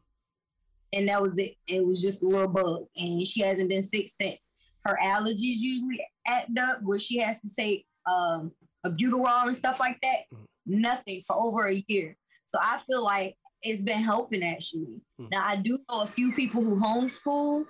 [0.92, 1.56] and that was it.
[1.66, 4.47] It was just a little bug, and she hasn't been sick since.
[4.88, 8.52] Her allergies usually act up where she has to take um,
[8.86, 10.20] albuterol and stuff like that.
[10.32, 10.46] Mhm.
[10.66, 12.16] Nothing for over a year.
[12.46, 15.00] So I feel like it's been helping actually.
[15.20, 15.30] Mhm.
[15.30, 17.66] Now I do know a few people who homeschool.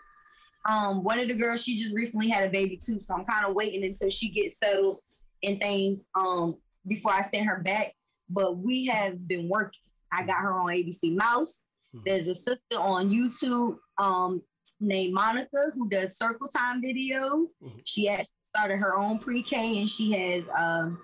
[0.68, 3.46] Um, one of the girls, she just recently had a baby too, so I'm kind
[3.46, 5.00] of waiting until she gets settled
[5.42, 7.94] and things um before I send her back.
[8.28, 9.80] But we have been working.
[10.12, 11.62] I got her on ABC Mouse.
[11.96, 12.04] Mhm.
[12.04, 14.42] There's a sister on YouTube um
[14.80, 17.46] named Monica who does circle time videos.
[17.62, 17.80] Mhm.
[17.84, 21.00] She actually started her own pre-K and she has um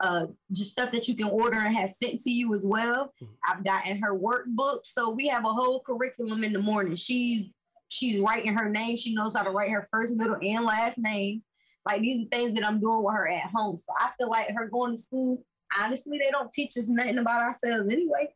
[0.00, 3.12] uh just stuff that you can order and has sent to you as well.
[3.22, 3.28] Mhm.
[3.46, 4.80] I've gotten her workbook.
[4.84, 6.96] So we have a whole curriculum in the morning.
[6.96, 7.46] She's
[7.88, 8.96] she's writing her name.
[8.96, 11.42] She knows how to write her first, middle, and last name.
[11.88, 13.80] Like these are things that I'm doing with her at home.
[13.86, 15.44] So I feel like her going to school,
[15.78, 18.32] honestly, they don't teach us nothing about ourselves anyway.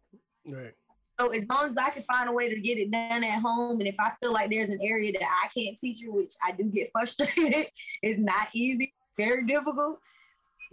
[0.49, 0.73] Right.
[1.18, 3.79] So as long as I can find a way to get it done at home,
[3.79, 6.53] and if I feel like there's an area that I can't teach you, which I
[6.53, 7.66] do get frustrated,
[8.03, 10.00] it's not easy, very difficult.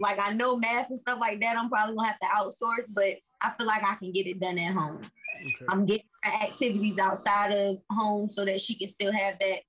[0.00, 3.14] Like I know math and stuff like that, I'm probably gonna have to outsource, but
[3.40, 5.00] I feel like I can get it done at home.
[5.40, 5.66] Okay.
[5.68, 9.60] I'm getting activities outside of home so that she can still have that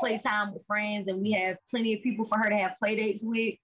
[0.00, 3.22] playtime with friends, and we have plenty of people for her to have play dates
[3.22, 3.54] with.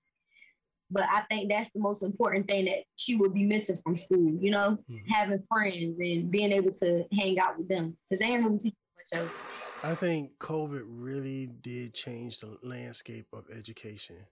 [0.95, 4.39] But I think that's the most important thing that she would be missing from school,
[4.41, 5.09] you know, Mhm.
[5.09, 8.79] having friends and being able to hang out with them because they ain't really teaching
[8.97, 9.37] much else.
[9.83, 14.29] I think COVID really did change the landscape of education.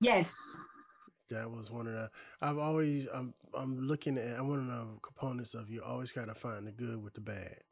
[0.00, 0.34] Yes,
[1.30, 2.10] That was one of the.
[2.40, 3.06] I've always.
[3.12, 3.34] I'm.
[3.54, 4.38] I'm looking at.
[4.38, 5.82] I'm one of the components of you.
[5.82, 7.62] Always got to find the good with the bad.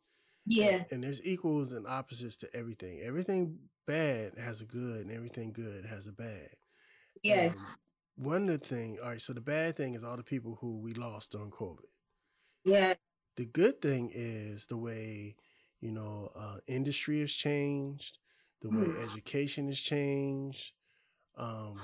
[0.46, 3.00] yeah, And there's equals and opposites to everything.
[3.00, 6.50] Everything bad has a good, and everything good has a bad.
[7.22, 7.76] yes, And
[8.16, 8.98] one of the thing.
[9.02, 9.20] All right.
[9.20, 11.86] So the bad thing is all the people who we lost during COVID.
[12.64, 12.94] yeah,
[13.36, 15.36] the good thing is the way
[15.80, 18.18] you know uh, industry has changed
[18.62, 19.02] the way Mm.
[19.10, 20.72] education has changed
[21.36, 21.74] um,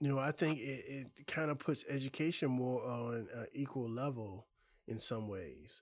[0.00, 4.48] you know i think it, it kind of puts education more on an equal level
[4.88, 5.80] in some ways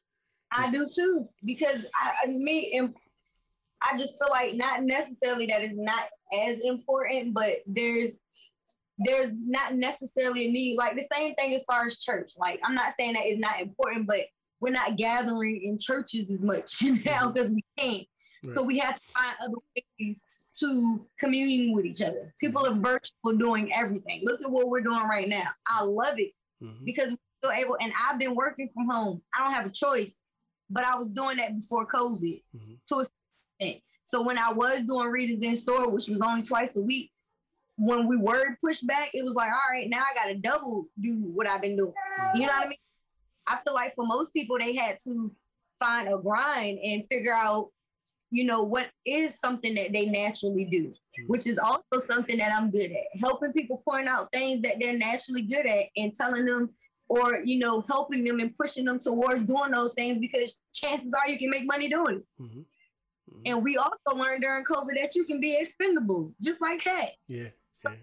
[0.52, 2.94] I do too because I, I me and
[3.80, 6.04] I just feel like not necessarily that it's not
[6.46, 8.12] as important, but there's
[8.98, 10.76] there's not necessarily a need.
[10.76, 12.32] Like the same thing as far as church.
[12.38, 14.20] Like I'm not saying that it's not important, but
[14.60, 18.06] we're not gathering in churches as much now because we can't.
[18.54, 19.56] So we have to find other
[19.98, 20.22] ways
[20.60, 22.32] to commune with each other.
[22.38, 24.20] People are virtual doing everything.
[24.22, 25.48] Look at what we're doing right now.
[25.66, 26.84] I love it Mhm.
[26.84, 27.16] because we're
[27.50, 29.22] still able and I've been working from home.
[29.34, 30.14] I don't have a choice,
[30.70, 32.76] but I was doing that before COVID Mhm.
[32.88, 33.06] to a
[33.58, 33.82] extent.
[34.04, 37.10] So when I was doing readers in store, which was only twice a week,
[37.76, 41.14] when we were pushed back, it was like, all right, now I gotta double do
[41.16, 41.92] what I've been doing.
[42.34, 42.78] You know what I mean?
[43.46, 45.34] I feel like for most people, they had to
[45.82, 47.70] find a grind and figure out,
[48.30, 50.92] you know, what is something that they naturally do,
[51.26, 53.20] which is also something that I'm good at.
[53.20, 56.70] Helping people point out things that they're naturally good at and telling them,
[57.08, 61.28] or, you know, helping them and pushing them towards doing those things because chances are
[61.30, 62.42] you can make money doing it.
[62.42, 62.64] Mhm.
[63.30, 63.42] Mhm.
[63.46, 67.10] And we also learned during COVID that you can be expendable, just like that.
[67.28, 67.48] yeah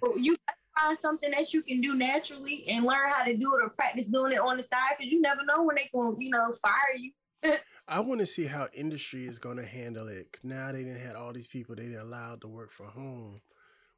[0.04, 0.38] So you
[0.78, 4.08] find something that you can do naturally and learn how to do it or practice
[4.08, 6.96] doing it on the side because you never know when they can, you know, fire
[6.98, 7.12] you.
[7.88, 10.40] I want to see how industry is going to handle it.
[10.44, 13.42] Now they didn't have all these people they didn't allowed to work from home.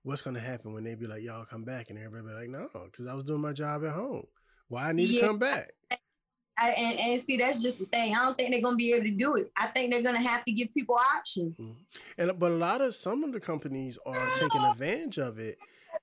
[0.04, 2.50] What's going to happen when they be like, y'all come back, and everybody be like,
[2.50, 4.26] no, because I was doing my job at home.
[4.68, 5.22] Why I need Yeah.
[5.22, 5.72] to come back?
[6.60, 8.14] I, and, and see, that's just the thing.
[8.14, 9.52] I don't think they're gonna be able to do it.
[9.58, 11.56] I think they're gonna have to give people options.
[11.58, 11.74] Mm-hmm.
[12.18, 15.58] And but a lot of some of the companies are taking advantage of it,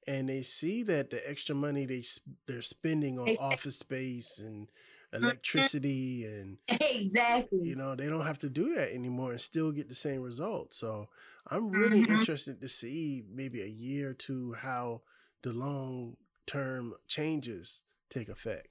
[0.07, 2.03] and they see that the extra money they
[2.47, 4.69] they're spending on office space and
[5.13, 7.59] electricity and exactly.
[7.61, 10.77] you know they don't have to do that anymore and still get the same results.
[10.77, 11.09] So
[11.51, 12.11] I'm really Mhm.
[12.11, 15.03] interested to see maybe a year or two how
[15.43, 16.17] the long
[16.47, 18.69] term changes take effect.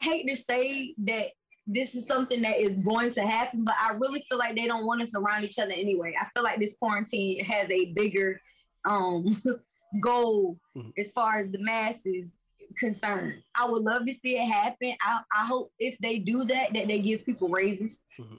[0.00, 1.28] I hate to say that
[1.66, 4.84] this is something that is going to happen, but I really feel like they don't
[4.86, 6.14] want us around each other anyway.
[6.20, 8.40] I feel like this quarantine has a bigger
[8.84, 9.40] um
[10.00, 10.92] goal Mhm.
[10.98, 12.30] as far as the masses
[12.78, 13.42] concerned.
[13.54, 14.94] I would love to see it happen.
[15.02, 18.02] I, I hope if they do that, that they give people raises.
[18.18, 18.38] Mhm.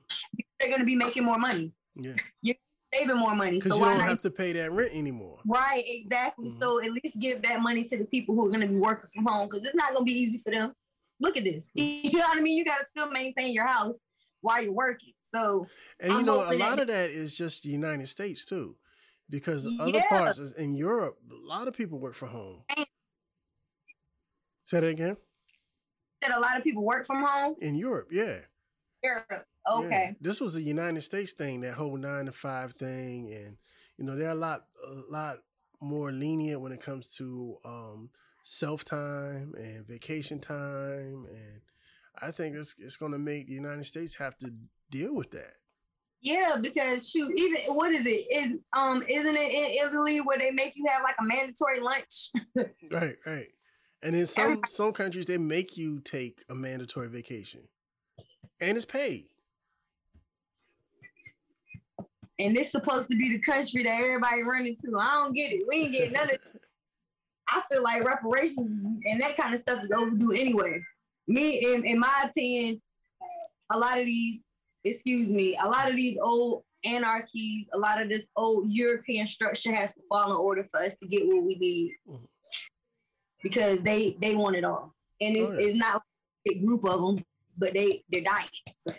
[0.60, 2.53] They're gonna be making more money, Yeah,
[2.93, 3.58] saving more money.
[3.58, 5.39] because So you don't not have to pay that rent anymore.
[5.45, 6.49] Right, exactly.
[6.49, 6.62] Mhm.
[6.62, 9.10] So at least give that money to the people who are going to be working
[9.14, 10.74] from home because it's not going to be easy for them.
[11.20, 11.72] Look at this.
[11.76, 12.58] You know what I mean?
[12.58, 13.95] You got to still maintain your house
[14.41, 15.14] while you're working.
[15.34, 15.68] So
[15.99, 18.43] And you I'm know, a hoping that- lot of that is just the United States
[18.45, 18.76] too,
[19.30, 22.63] because other parts in Europe, a lot of people work from home.
[22.76, 22.86] And-
[24.65, 25.17] Say that again.
[26.21, 27.55] that a lot of people work from home.
[27.61, 28.39] In Europe, yeah.
[29.03, 29.21] Yeah.
[29.71, 30.15] Okay.
[30.19, 33.57] This was a United States thing, that whole nine to five thing, and
[33.97, 35.38] you know they're a lot, a lot
[35.82, 38.09] more lenient when it comes to um,
[38.43, 41.61] self time and vacation time, and
[42.19, 44.51] I think it's it's going to make the United States have to
[44.89, 45.55] deal with that.
[46.26, 48.26] Yeah, because shoot, even what is it?
[48.32, 52.32] Is um isn't it in Italy where they make you have like a mandatory lunch?
[52.91, 53.47] Right, right.
[54.01, 57.61] And in some Everybody- some countries, they make you take a mandatory vacation,
[58.59, 59.28] and it's paid.
[62.39, 64.97] and it's supposed to be the country that everybody running to.
[64.99, 65.63] I don't get it.
[65.69, 66.38] We ain't getting none of
[67.47, 68.57] I feel like reparations
[69.05, 70.82] and that kind of stuff is overdue anyway.
[71.28, 72.82] Me, in, in my opinion,
[73.71, 74.41] a lot of these,
[74.86, 79.74] excuse me, a lot of these old anarchies, a lot of this old European structure
[79.74, 81.96] has to fall in order for us to get what we need.
[83.44, 84.94] Because they they want it all.
[85.22, 85.66] And it's, Oh, yeah.
[85.66, 86.02] it's not a
[86.46, 87.26] big group of them,
[87.58, 88.48] but they, they're dying.
[88.80, 88.94] So,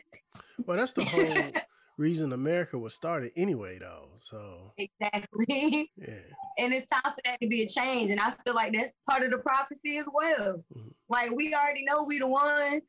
[0.65, 1.53] Well, that's the whole
[1.99, 4.11] reason America was started anyway, though.
[4.17, 5.91] So exactly.
[5.97, 6.15] yeah,
[6.59, 8.11] and it's time for that to be a change.
[8.11, 10.65] And I feel like that's part of the prophecy as well.
[10.77, 10.93] Mhm.
[11.09, 12.83] Like we already know we the ones,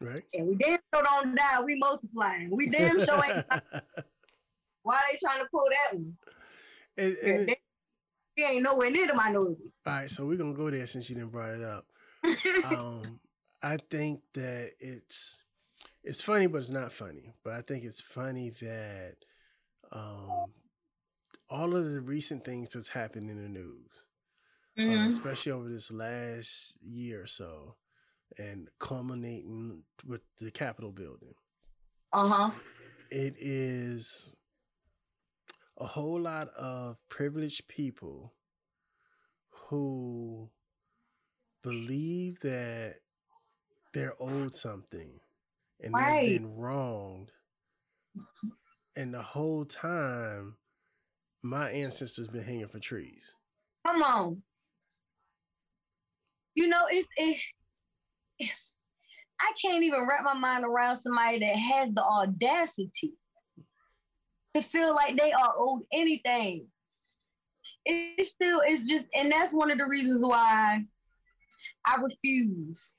[0.00, 0.20] right.
[0.34, 1.62] and we damn don't die.
[1.64, 2.50] We multiplying.
[2.50, 3.44] We damn sure ain't.
[4.82, 6.16] Why they trying to pull that one?
[6.96, 7.56] And- and- they,
[8.36, 9.72] we ain't nowhere near the minority.
[9.84, 11.86] all right, so we're gonna go there since you didn't brought it up.
[12.66, 13.18] Um,
[13.62, 15.42] I think that it's
[16.04, 17.34] it's funny, but it's not funny.
[17.42, 19.16] But I think it's funny that
[19.90, 20.52] um,
[21.50, 23.90] all of the recent things that's happened in the news,
[24.78, 25.08] uh, Mhm.
[25.08, 27.74] especially over this last year or so,
[28.36, 31.34] and culminating with the Capitol building.
[32.12, 32.50] Uh huh.
[33.10, 34.34] it is
[35.78, 38.34] a whole lot of privileged people
[39.50, 40.50] who
[41.62, 42.96] believe that
[43.92, 45.20] they're owed something
[45.80, 46.20] and Right.
[46.20, 47.32] they've been wronged.
[48.96, 50.56] And the whole time,
[51.42, 53.32] my ancestors been hanging for trees.
[53.86, 54.42] Come on.
[56.54, 57.36] You know, it's it,
[58.40, 63.14] I can't even wrap my mind around somebody that has the audacity
[64.54, 66.66] to feel like they are owed anything.
[67.84, 70.84] It's still, it's just, and that's one of the reasons why
[71.86, 72.96] I refuse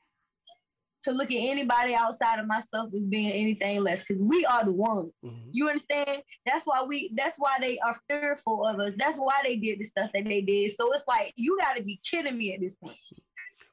[1.04, 4.74] to look at anybody outside of myself as being anything less, because we are the
[4.74, 5.14] ones.
[5.24, 5.50] Mhm.
[5.52, 6.24] You understand?
[6.46, 8.94] That's why we that's why they are fearful of us.
[8.98, 10.72] That's why they did the stuff that they did.
[10.76, 12.98] So it's like you gotta be kidding me at this point.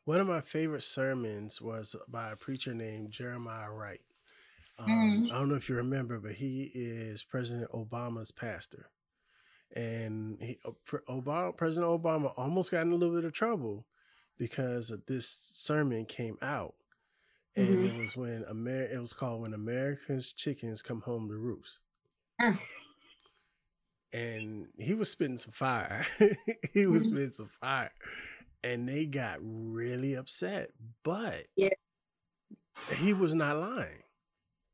[0.07, 4.03] One of my favorite sermons was by a preacher named Jeremiah Wright.
[4.79, 5.33] Um, Mhm.
[5.33, 8.89] I don't know if you remember, but he is President Obama's pastor.
[9.75, 10.71] And he, uh,
[11.09, 13.85] Obama, President Obama almost got in a little bit of trouble
[14.39, 16.77] because of this sermon came out.
[17.57, 17.95] And Mhm.
[17.97, 21.81] it was when Amer- it was called When America's Chickens Come Home to Roost.
[22.41, 22.61] Mm.
[24.13, 26.07] And he was spitting some fire.
[26.73, 27.07] he was Mhm.
[27.09, 27.93] spitting some fire.
[28.67, 30.71] And they got really upset.
[31.05, 31.69] But Yeah.
[32.97, 34.03] he was not lying.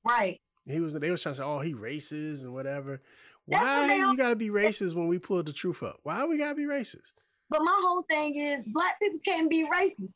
[0.06, 0.40] Right.
[0.66, 3.02] He was they was trying to say, oh, he racist and whatever.
[3.48, 5.98] That's what Why they you gotta be racist when we pull the truth up?
[6.04, 7.12] Why we gotta be racist?
[7.50, 10.14] But my whole thing is black people can't be racist.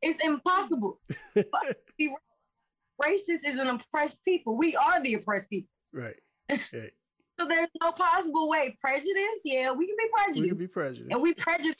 [0.00, 0.98] It's impossible.
[3.02, 4.56] Racist is an oppressed people.
[4.56, 5.68] We are the oppressed people.
[5.92, 6.14] right.
[6.50, 6.92] right.
[7.38, 8.76] So there's no possible way.
[8.82, 10.42] Prejudice, yeah, we can be prejudiced.
[10.42, 11.10] We can be prejudiced.
[11.10, 11.74] and we prejudice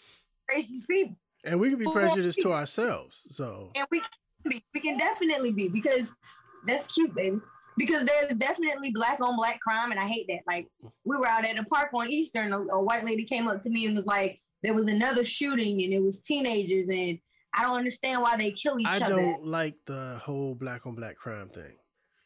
[0.51, 1.17] racist people.
[1.45, 3.27] And we can be prejudiced to ourselves.
[3.31, 4.03] So And we
[4.49, 4.65] be.
[4.75, 6.09] We can definitely be because
[6.67, 7.39] that's cute, baby.
[7.77, 10.41] Because there's definitely black on black crime, and I hate that.
[10.47, 10.69] Like
[11.05, 13.63] we were out at the park on Easter, and a, a white lady came up
[13.63, 17.19] to me and was like, "There was another shooting, and it was teenagers, and
[17.55, 20.87] I don't understand why they kill each I other." I don't like the whole black
[20.87, 21.73] on black crime thing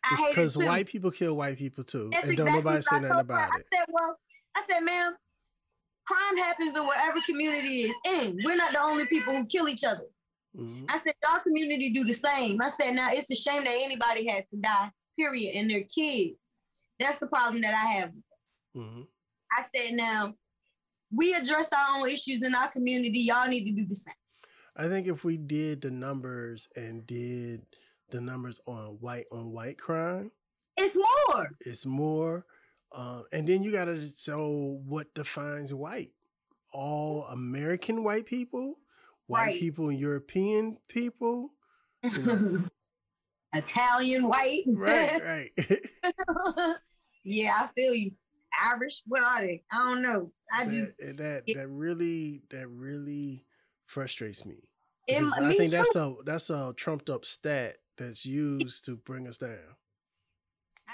[0.04, 3.00] I hate it because white people kill white people too, That's and don't nobody say
[3.00, 3.46] nothing about her.
[3.46, 4.18] about I said, well,
[4.56, 5.14] I said, ma'am,
[6.06, 8.36] crime happens in whatever community is in.
[8.44, 10.06] We're not the only people who kill each other.
[10.56, 10.86] Mhm.
[10.88, 12.60] I said, y'all community do the same.
[12.62, 16.36] I said, now it's a shame that anybody had to die, period, and their kids.
[17.00, 18.12] That's the problem that I have.
[18.76, 19.08] Mhm.
[19.52, 20.34] I said, now
[21.10, 23.20] we address our own issues in our community.
[23.20, 24.14] Y'all need to do the same.
[24.76, 27.66] I think if we did the numbers and did
[28.10, 30.30] the numbers on white on white crime,
[30.76, 31.50] It's more.
[31.60, 32.44] it's more.
[32.94, 36.12] Uh, and then you got to show what defines white.
[36.72, 38.76] All American white people,
[39.26, 39.60] white Right.
[39.60, 41.50] people, European people.
[42.04, 42.60] You know,
[43.54, 44.62] Italian, white.
[44.68, 45.20] right,
[45.58, 46.76] right.
[47.24, 48.12] yeah, I feel you.
[48.62, 49.64] Irish, what are they?
[49.72, 50.30] I don't know.
[50.52, 53.44] I just that, and that it- that really that really
[53.86, 54.68] frustrates me.
[55.08, 55.76] it, me I think too.
[55.76, 59.76] that's a that's a trumped up stat that's used to bring us down.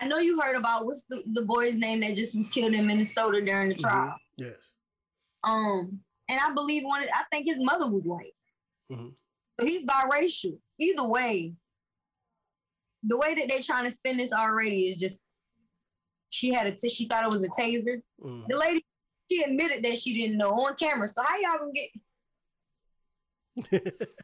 [0.01, 2.86] I know you heard about what's the, the boy's name that just was killed in
[2.86, 3.80] Minnesota during the Mhm.
[3.80, 4.18] trial.
[4.38, 4.55] Yes.
[5.44, 7.07] Um, and I believe one.
[7.14, 8.34] I think his mother was white.
[8.90, 9.14] Mhm.
[9.59, 10.59] So he's biracial.
[10.78, 11.55] Either way,
[13.03, 15.20] the way that they're trying to spin this already is just.
[16.30, 16.72] She had a.
[16.76, 18.03] T- she thought it was a taser.
[18.22, 18.46] Mhm.
[18.48, 18.84] The lady,
[19.30, 21.09] she admitted that she didn't know on camera.
[21.09, 21.90] So how y'all gonna get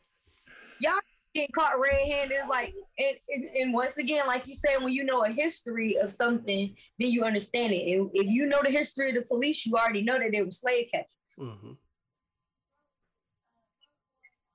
[1.37, 2.39] get caught red-handed?
[2.49, 6.11] Like, and, and and once again, like you said, when you know a history of
[6.11, 7.93] something, then you understand it.
[7.93, 10.51] And if you know the history of the police, you already know that they were
[10.51, 11.16] slave catchers.
[11.39, 11.76] Mhm.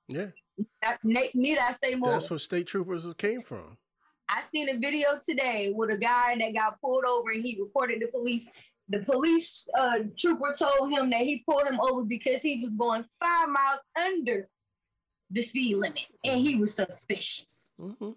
[0.08, 0.26] Yeah,
[0.84, 2.12] I- ne- Need I say more?
[2.12, 3.78] that's where state troopers came from.
[4.28, 8.00] I seen a video today with a guy that got pulled over and he reported
[8.00, 8.46] the police.
[8.88, 13.04] The police uh, trooper told him that he pulled him over because he was going
[13.22, 14.48] five miles under
[15.32, 17.72] the speed limit and he was suspicious.
[17.78, 18.16] Mhm.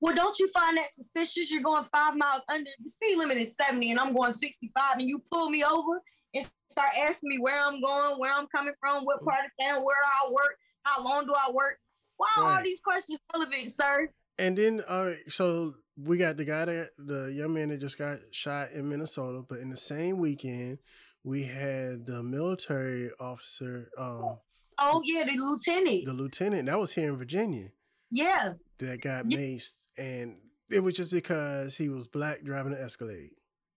[0.00, 1.50] Well, don't you find that suspicious?
[1.50, 5.08] You're going five miles under the speed limit is 70 and I'm going 65 and
[5.08, 6.02] you pull me over
[6.34, 9.82] and start asking me where I'm going, where I'm coming from, what part of town,
[9.82, 11.78] where do I work, how long do I work?
[12.18, 12.64] Why are all Right.
[12.64, 14.12] these questions relevant, sir?
[14.38, 17.96] And then, all right, so we got the guy that the young man that just
[17.98, 20.78] got shot in Minnesota, but in the same weekend,
[21.24, 24.38] we had the military officer, um,
[24.78, 26.04] Oh yeah, the lieutenant.
[26.04, 27.68] the lieutenant that was here in Virginia
[28.10, 29.38] yeah, that got Yeah.
[29.38, 30.36] maced, and
[30.70, 33.30] it was just because he was black driving an Escalade.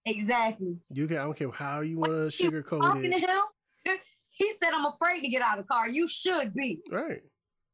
[0.05, 0.77] exactly.
[0.93, 3.97] You can I don't care how you want to sugarcoat Talking to it, him,
[4.29, 6.79] he said, "I'm afraid to get out of the car." You should be.
[6.91, 7.21] right?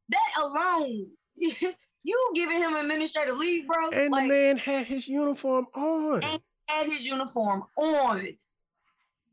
[0.08, 1.06] That alone,
[1.36, 3.90] you giving him administrative leave, bro.
[3.90, 6.22] And like, the man had his uniform on.
[6.24, 8.26] And- had his uniform on.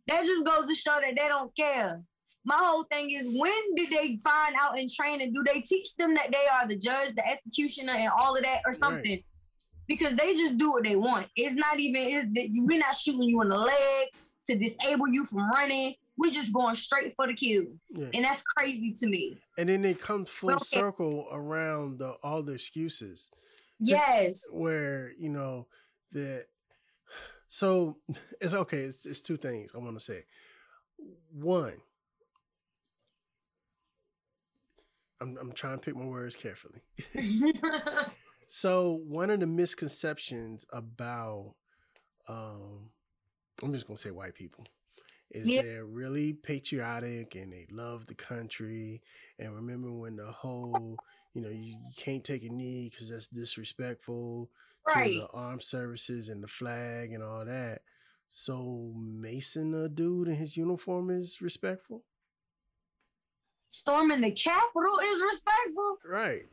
[0.08, 2.04] That just goes to show that they don't care.
[2.46, 5.96] My whole thing is when did they find out and train and Do they teach
[5.96, 9.24] them that they are the judge, the executioner, and all of that, or something?
[9.88, 11.28] Because they just do what they want.
[11.36, 12.02] It's not even.
[12.36, 14.08] It's we're not shooting you in the leg
[14.48, 15.96] to disable you from running.
[16.18, 18.08] We're just going straight for the kill, Yeah.
[18.14, 19.38] and that's crazy to me.
[19.58, 20.64] And then they come full okay.
[20.64, 23.30] circle around the all the excuses.
[23.80, 25.68] Yes, where you know
[26.14, 26.46] that
[27.54, 27.98] so
[28.42, 30.24] it's okay it's, it's two things i want to say
[31.32, 31.74] one
[35.24, 36.82] I'm, I'm trying to pick my words carefully
[38.48, 41.56] so one of the misconceptions about
[42.28, 42.90] um
[43.64, 44.66] i'm just gonna say white people
[45.32, 45.62] is Yeah.
[45.62, 49.02] they're really patriotic and they love the country
[49.40, 50.98] and remember when the whole
[51.34, 54.50] you know you, you can't take a knee because that's disrespectful
[54.96, 55.14] right.
[55.14, 57.82] to the armed services and the flag and all that.
[58.30, 62.04] So Mason, a dude in his uniform, is respectful,
[63.74, 65.98] Storming the Capitol is respectful.
[66.06, 66.44] right?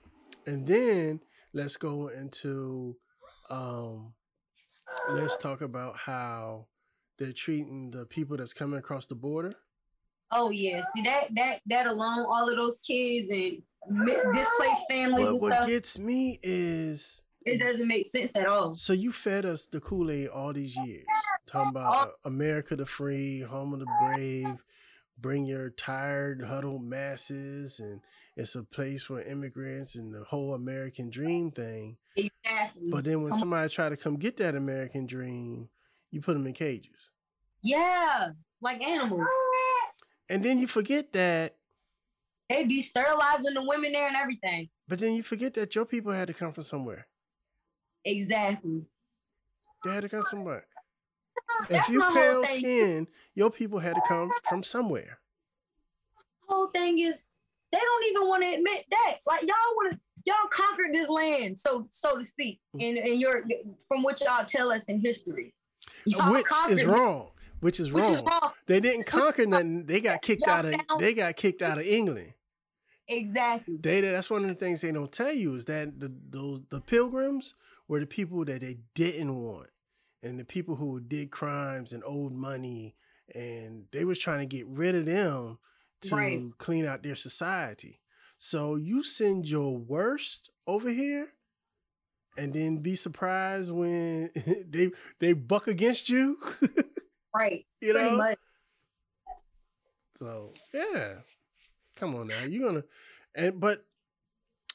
[0.47, 1.21] And then
[1.53, 2.97] let's go into,
[3.51, 4.15] um,
[5.11, 6.67] let's talk about how
[7.19, 9.53] they're treating the people that's coming across the border.
[10.33, 13.61] Oh yeah, see that that that alone, all of those kids and
[14.33, 18.75] displaced families But what stuff, gets me is it doesn't make sense at all.
[18.77, 21.05] so you fed us the Kool Aid all these years,
[21.47, 24.65] talking about America the free, home of the brave,
[25.21, 28.01] bring your tired, huddled masses, and
[28.37, 31.97] it's a place for immigrants and the whole American dream thing.
[32.17, 32.91] Exactly.
[32.91, 35.69] But then when somebody try to come get that American dream,
[36.11, 37.11] you put them in cages,
[37.63, 39.29] yeah, like animals.
[40.29, 41.57] and then you forget that
[42.49, 44.71] They de-sterilizing the women there and everything.
[44.89, 47.07] But then you forget that your people had to come from somewhere.
[48.05, 48.87] Exactly.
[49.85, 50.67] They had to come somewhere.
[51.69, 55.19] If you pale skin, your people had to come from somewhere.
[56.49, 57.23] The whole thing is
[57.73, 59.17] they don't even want to admit that.
[59.27, 62.81] Like y'all want to y'all conquered this land, so so to speak, Mm.
[62.83, 63.45] in in your
[63.89, 65.55] from what y'all tell us in history.
[66.05, 67.31] Y'all which is wrong.
[67.61, 68.03] Which is wrong.
[68.03, 68.53] Which is wrong.
[68.67, 69.85] They didn't conquer nothing.
[69.87, 72.33] They got kicked Y'all out of found- they got kicked out of England.
[73.07, 73.77] Exactly.
[73.77, 76.81] They that's one of the things they don't tell you is that the those the
[76.81, 77.55] pilgrims
[77.89, 79.69] were the people that they didn't want.
[80.23, 82.95] And the people who did crimes and owed money
[83.35, 85.59] and they was trying to get rid of them
[86.03, 86.43] to Right.
[86.59, 88.01] clean out their society.
[88.39, 91.33] So you send your worst over here
[92.37, 94.31] and then be surprised when
[94.69, 96.39] they they buck against you.
[97.35, 97.67] Right.
[97.81, 98.17] you know?
[98.17, 98.39] much.
[100.17, 101.15] So yeah,
[101.97, 102.85] come on now, you're gonna,
[103.35, 103.87] and but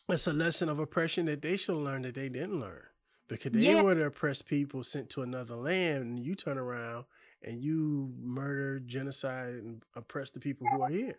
[0.09, 2.83] it's a lesson of oppression that they should learn that they didn't learn
[3.27, 3.81] because they Yeah.
[3.81, 7.05] were the oppressed people sent to another land, and you turn around
[7.41, 11.15] and you murder, genocide, and oppress the people who are here.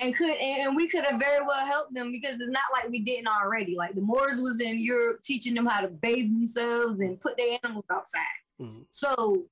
[0.00, 3.00] And could and, we could have very well helped them because it's not like we
[3.00, 3.74] didn't already.
[3.74, 7.58] Like the Moors was in Europe teaching them how to bathe themselves and put their
[7.64, 8.22] animals outside.
[8.60, 8.86] Mhm.
[8.90, 9.46] So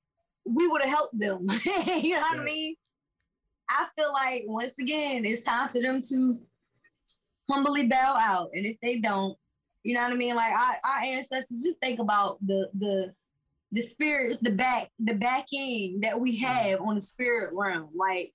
[0.45, 1.47] we would have helped them.
[1.65, 2.41] you know what Yeah.
[2.41, 2.75] I mean?
[3.69, 6.39] I feel like once again, it's time for them to
[7.49, 8.51] humbly bow out.
[8.53, 9.37] And if they don't,
[9.83, 10.35] you know what I mean?
[10.35, 13.13] Like our, our ancestors, just think about the the
[13.71, 17.89] the spirits, the back, the backing that we have on the spirit realm.
[17.95, 18.33] Like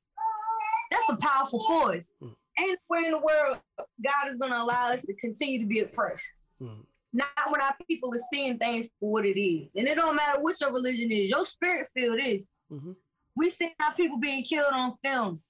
[0.90, 2.08] that's a powerful force.
[2.22, 2.34] Mm.
[2.58, 6.30] And where in the world God is gonna allow us to continue to be oppressed
[6.60, 6.84] Mhm.
[7.14, 9.68] not when our people are seeing things for what it is.
[9.74, 12.46] And it don't matter what your religion is, your spirit field is.
[12.70, 12.94] Mhm.
[13.34, 15.42] We see our people being killed on film.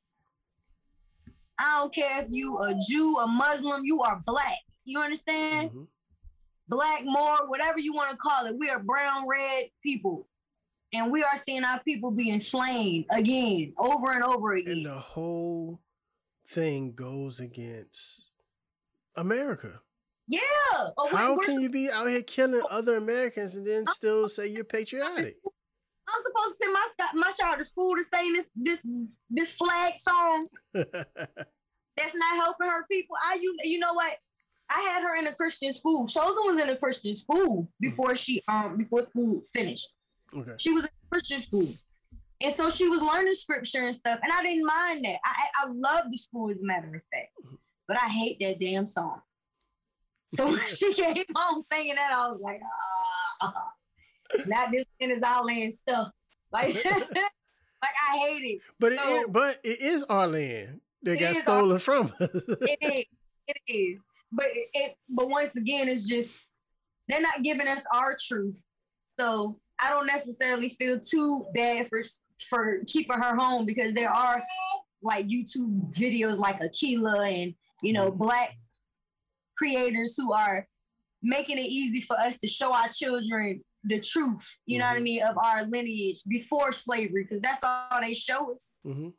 [1.59, 4.59] I don't care if you a Jew, a Muslim, you are black.
[4.85, 5.70] You understand?
[5.70, 5.87] Mhm.
[6.68, 8.57] Black, more, whatever you want to call it.
[8.59, 10.28] We are brown, red people.
[10.95, 14.72] And we are seeing our people being slain again, over and over again.
[14.72, 15.80] And the whole
[16.49, 18.28] thing goes against
[19.16, 19.80] America.
[20.26, 20.41] yeah.
[20.99, 24.64] Oh, How can you be out here killing other Americans and then still say you're
[24.64, 25.37] patriotic?
[26.09, 26.89] I'm supposed to send my
[27.26, 28.87] my child to school to sing this this
[29.30, 33.16] this flag song that's not helping her people.
[33.30, 34.16] I you you know what?
[34.75, 36.07] I had her in a Christian school.
[36.07, 39.91] Chosen was in a Christian school before she um before school finished.
[40.37, 40.53] okay.
[40.59, 41.68] She was in a Christian school.
[42.45, 44.18] And so she was learning scripture and stuff.
[44.23, 45.18] And I didn't mind that.
[45.25, 45.33] I
[45.64, 47.59] I love the school as a matter of fact.
[47.87, 49.20] But I hate that damn song.
[50.31, 52.61] So when she came home singing that, I was like,
[53.43, 53.73] ah,
[54.47, 56.09] not this is our land stuff.
[56.53, 58.61] Like, like I hate it.
[58.81, 62.12] But it So- is, but it is our land that got is our- stolen from
[62.18, 62.29] us.
[62.62, 63.05] It is.
[63.49, 64.01] It is.
[64.33, 66.35] But it, but once again, it's just
[67.09, 68.62] they're not giving us our truth.
[69.20, 72.03] So I don't necessarily feel too bad for
[72.49, 74.43] for keeping her home because there are
[75.03, 78.57] like YouTube videos like Aquila and you know black
[79.57, 80.66] creators who are
[81.22, 85.01] making it easy for us to show our children the truth, you know what I
[85.01, 85.03] Mhm.
[85.03, 88.78] mean, of our lineage before slavery, because that's all they show us.
[88.85, 89.12] Mhm.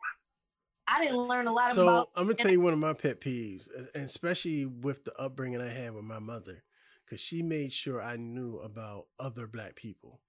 [0.87, 3.21] I didn't learn a lot So about I'm gonna tell you one of my pet
[3.21, 6.63] peeves, and especially with the upbringing I had with my mother,
[7.05, 10.19] because she made sure I knew about other black people.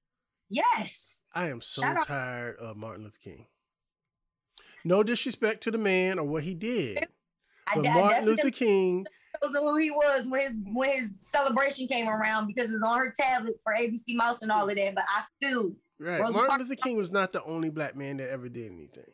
[0.49, 1.23] yes.
[1.35, 3.47] I am so Shout out- tired of Martin Luther King.
[4.85, 6.99] No disrespect to the man or what he did,
[7.67, 9.07] I, but I Martin Luther King,
[9.43, 13.13] knows who he was when his when his celebration came around because it's on her
[13.19, 14.95] tablet for ABC Mouse and all of that.
[14.95, 16.21] But I feel right?
[16.21, 19.11] Rosa Martin Parks- Luther King was not the only black man that ever did anything.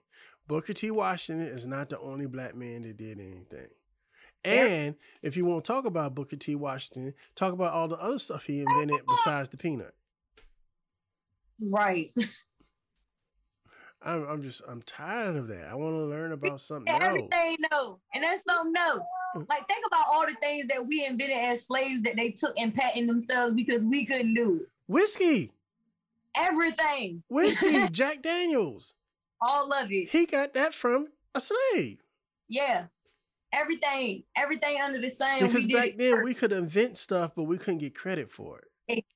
[0.50, 0.90] Booker T.
[0.90, 3.68] Washington is not the only black man that did anything.
[4.42, 6.56] And if you want to talk about Booker T.
[6.56, 9.94] Washington, talk about all the other stuff he invented besides the peanut.
[11.70, 12.10] right.
[14.02, 15.68] I'm, I'm just I'm tired of that.
[15.70, 17.08] I want to learn about something And else.
[17.16, 19.06] everything no, and that's something else.
[19.36, 19.46] Mm.
[19.46, 22.74] Like think about all the things that we invented as slaves that they took and
[22.74, 24.68] patented themselves because we couldn't do it.
[24.88, 25.52] Whiskey,
[26.34, 28.94] Everything, whiskey, Jack Daniels.
[29.40, 30.10] All of it.
[30.10, 31.98] He got that from a slave.
[32.48, 32.86] Yeah,
[33.52, 35.40] everything, everything under the sun.
[35.40, 36.24] Because we back then first.
[36.24, 38.64] we could invent stuff, but we couldn't get credit for it.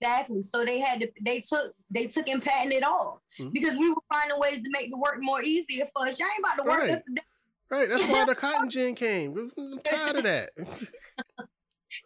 [0.01, 0.41] Exactly.
[0.41, 3.53] So they had to they took they took and patented it all Mhm.
[3.53, 6.19] because we were finding ways to make the work more easier for us.
[6.19, 6.91] Y'all ain't about to work Right.
[6.93, 7.25] us to death.
[7.71, 7.89] Right.
[7.89, 9.51] That's why the cotton gin came.
[9.59, 10.51] I'm tired of that.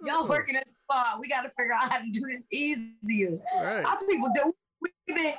[0.05, 1.21] Y'all working us hard.
[1.21, 3.39] We got to figure out how to do this easier.
[3.55, 3.85] Right.
[3.85, 4.55] Our people do.
[5.09, 5.32] We've been,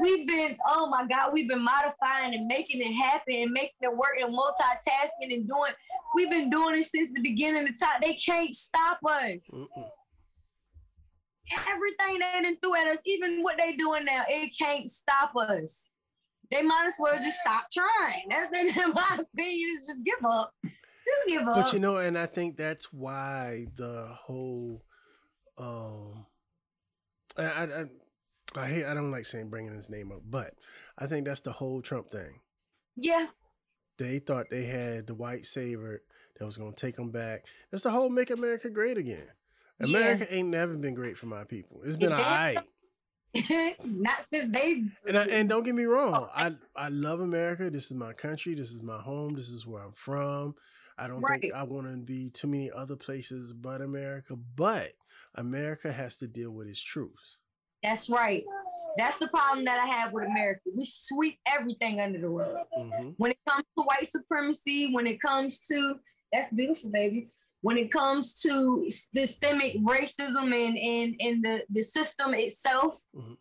[0.00, 0.56] we've been.
[0.68, 4.34] Oh my God, we've been modifying and making it happen and making it work and
[4.34, 5.72] multitasking and doing
[6.14, 8.00] We've been doing it since the beginning of time.
[8.00, 9.36] They can't stop us.
[9.52, 9.88] Mm-mm.
[11.68, 15.88] Everything they done threw at us, even what they doing now, it can't stop us.
[16.50, 18.28] They might as well just stop trying.
[18.30, 19.68] That's in my opinion.
[19.76, 20.52] Is just give up.
[20.62, 21.56] Just give up.
[21.56, 24.84] But you know, and I think that's why the whole,
[25.58, 26.26] um,
[27.36, 27.84] I, I,
[28.56, 30.54] I, hate, I don't like saying bringing his name up, but
[30.98, 32.40] I think that's the whole Trump thing.
[32.96, 33.26] yeah,
[33.98, 36.02] They thought they had the white savior
[36.38, 37.44] that was going to take them back.
[37.70, 39.28] That's the whole "Make America Great Again."
[39.80, 39.98] Yeah.
[39.98, 41.80] America ain't never been great for my people.
[41.84, 42.18] It's been all
[43.84, 44.84] not since they.
[45.06, 47.70] And I, and don't get me wrong, I I love America.
[47.70, 48.54] This is my country.
[48.54, 49.34] This is my home.
[49.34, 50.54] This is where I'm from.
[50.96, 54.36] I don't think I want to be too many other places but America.
[54.36, 54.92] But
[55.34, 57.38] America has to deal with its truths.
[57.84, 58.42] That's right.
[58.96, 60.62] That's the problem that I have with America.
[60.74, 62.56] We sweep everything under the rug.
[62.74, 65.96] hmm when it comes to white supremacy, when it comes to
[66.32, 67.28] that's beautiful, baby.
[67.60, 73.36] When it comes to systemic racism and and, and the, the system itself, Mhm.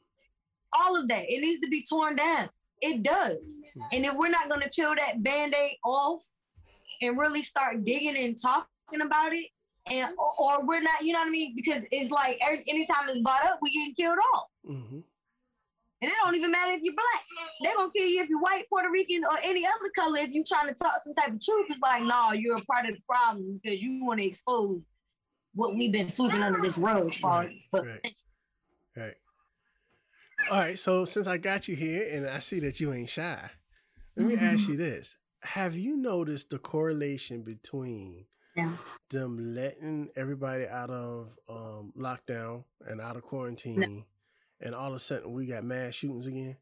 [0.77, 2.49] all of that, it needs to be torn down.
[2.81, 3.61] It does.
[3.93, 6.23] And if we're not gonna peel that band-aid off
[7.01, 9.47] and really start digging and talking about it,
[9.91, 11.53] and or, or we're not, you know what I mean?
[11.55, 14.47] Because it's like every, anytime it's brought up, we getting killed off.
[14.65, 14.99] hmm
[16.01, 17.23] And it don't even matter if you're black.
[17.61, 20.19] They're gonna kill you if you're white, Puerto Rican, or any other color.
[20.19, 22.85] If you're trying to talk some type of truth, it's like, no, you're a part
[22.85, 24.81] of the problem because you want to expose
[25.55, 27.29] what we've been sweeping under this rug for.
[27.29, 28.15] Right, for right.
[28.95, 29.13] Right.
[30.51, 30.79] All right.
[30.79, 33.49] So since I got you here and I see that you ain't shy,
[34.15, 38.25] let me ask you this: Have you noticed the correlation between
[38.55, 38.75] Yeah.
[39.09, 44.05] them letting everybody out of um, lockdown and out of quarantine,
[44.61, 46.57] and all of a sudden we got mass shootings again?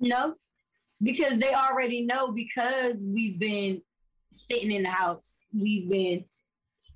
[0.00, 0.34] No,
[1.02, 3.80] because they already know because we've been
[4.32, 5.38] sitting in the house.
[5.52, 6.24] We've been.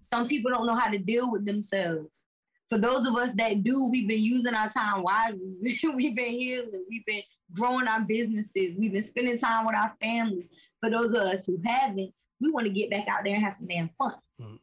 [0.00, 2.24] Some people don't know how to deal with themselves.
[2.68, 5.78] For those of us that do, we've been using our time wisely.
[5.94, 6.84] we've been healing.
[6.88, 7.22] We've been
[7.54, 8.76] growing our businesses.
[8.78, 10.48] We've been spending time with our families.
[10.80, 13.54] For those of us who haven't, we want to get back out there and have
[13.54, 14.14] some damn fun.
[14.38, 14.58] And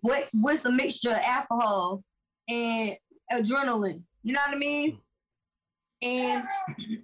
[0.00, 2.02] What what's a mixture of alcohol
[2.48, 2.96] and
[3.32, 4.02] adrenaline?
[4.22, 4.98] You know what I mean?
[6.02, 6.44] And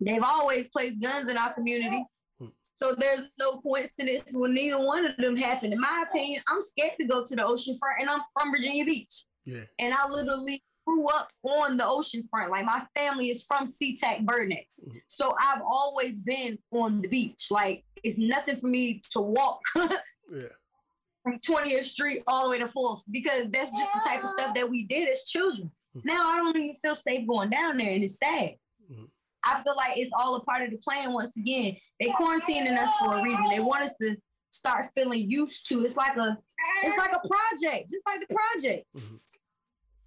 [0.00, 2.04] they've always placed guns in our community.
[2.38, 2.46] Hmm.
[2.76, 5.72] So there's no coincidence when neither one of them happened.
[5.74, 8.84] In my opinion, I'm scared to go to the ocean front and I'm from Virginia
[8.84, 9.24] Beach.
[9.44, 9.64] Yeah.
[9.78, 12.50] And I literally grew up on the ocean front.
[12.50, 14.64] Like my family is from Seatack Burnett.
[14.82, 15.00] Mhm.
[15.06, 17.48] So I've always been on the beach.
[17.50, 19.60] Like it's nothing for me to walk
[20.32, 20.48] Yeah.
[21.22, 24.54] from 20th Street all the way to 4th because that's just the type of stuff
[24.54, 25.70] that we did as children.
[25.96, 26.02] Mhm.
[26.04, 28.54] Now I don't even feel safe going down there and it's sad.
[28.90, 29.10] Mhm.
[29.44, 31.76] I feel like it's all a part of the plan once again.
[32.00, 33.44] They quarantining us for a reason.
[33.50, 34.16] They want us to
[34.50, 35.84] start feeling used to.
[35.84, 36.38] It's like a
[36.82, 38.86] it's like a project, just like the project.
[38.96, 39.20] Mhm.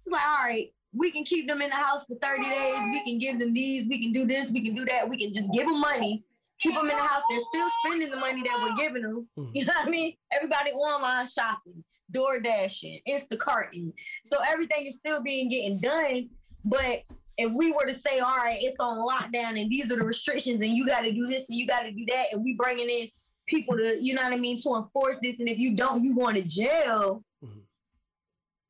[0.04, 2.76] It's like, all right, we can keep them in the house for 30 days.
[2.92, 3.86] We can give them these.
[3.88, 4.50] We can do this.
[4.50, 5.08] We can do that.
[5.08, 6.24] We can just give them money,
[6.60, 7.22] keep them in the house.
[7.30, 9.28] They're still spending the money that we're giving them.
[9.38, 9.50] Mhm.
[9.54, 10.16] You know what I mean?
[10.32, 13.92] Everybody online shopping, door dashing, Instacarting.
[14.24, 16.28] So everything is still being getting done.
[16.64, 17.04] But
[17.38, 20.60] if we were to say, all right, it's on lockdown and these are the restrictions
[20.60, 22.88] and you got to do this and you got to do that, and we bringing
[22.88, 23.08] in
[23.48, 26.14] people to, you know what I mean, to enforce this, and if you don't, you
[26.14, 27.24] going to jail.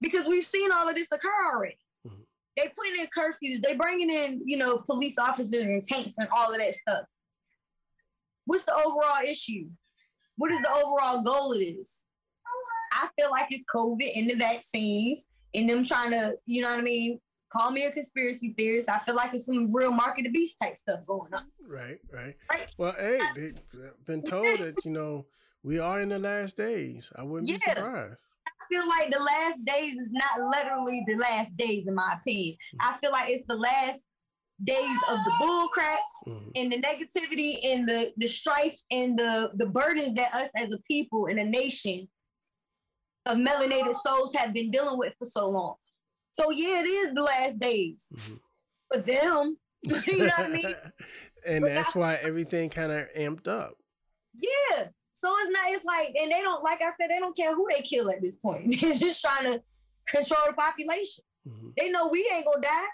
[0.03, 1.79] Because we've seen all of this occur already.
[2.07, 2.27] Mhm.
[2.57, 3.63] They putting in curfews.
[3.63, 7.07] They bringing in, you know, police officers and tanks and all of that stuff.
[8.45, 9.71] What's the overall issue?
[10.37, 12.03] What is the overall goal of this?
[12.93, 16.81] I feel like it's COVID and the vaccines and them trying to, you know what
[16.81, 18.89] I mean, call me a conspiracy theorist.
[18.89, 21.51] I feel like it's some real market of beast type stuff going on.
[21.67, 21.99] Right.
[22.11, 22.37] Right.
[22.51, 22.67] Right.
[22.77, 23.55] Well, hey, they've
[24.05, 25.27] been told that you know
[25.63, 27.11] we are in the last days.
[27.17, 28.21] I wouldn't be surprised.
[28.47, 32.57] I feel like the last days is not literally the last days, in my opinion.
[32.81, 34.01] I feel like it's the last
[34.65, 36.53] days of the bull crap Mhm.
[36.55, 40.79] and the negativity and the the strife and the the burdens that us as a
[40.91, 42.09] people and a nation
[43.27, 45.75] of melanated souls have been dealing with for so long.
[46.39, 48.41] So yeah, it is the last days Mhm.
[48.93, 49.59] for them.
[49.83, 50.75] you know what I mean?
[51.47, 53.75] and But that's why everything kind of amped up.
[54.35, 54.89] Yeah.
[55.25, 55.63] So it's not.
[55.71, 56.63] It's like, and they don't.
[56.65, 58.75] Like I said, they don't care who they kill at this point.
[58.81, 59.63] They're just trying to
[60.09, 61.25] control the population.
[61.49, 61.73] Mhm.
[61.79, 62.87] They know we ain't gonna die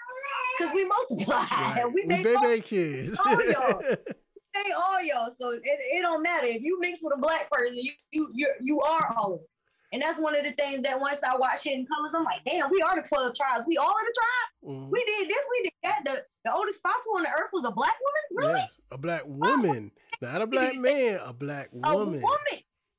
[0.58, 1.44] because we multiply.
[1.50, 1.84] Right.
[1.86, 3.18] We We make all, baby kids.
[3.26, 3.80] all y'all.
[3.80, 5.30] make all y'all.
[5.40, 7.76] So it, it don't matter if you mix with a black person.
[7.76, 9.48] You you you you are all of it.
[9.90, 12.70] And that's one of the things that once I watch Hidden Colors, I'm like, damn,
[12.70, 13.64] we are the 12 tribes.
[13.66, 14.74] We all in the tribe.
[14.76, 14.90] Mhm.
[14.90, 16.00] We did this, we did that.
[16.04, 18.48] The, the oldest fossil on the earth was a black woman?
[18.50, 18.60] Really?
[18.60, 19.90] Yes, a black woman,
[20.20, 21.90] Not a black man, a black woman.
[21.92, 22.20] A woman.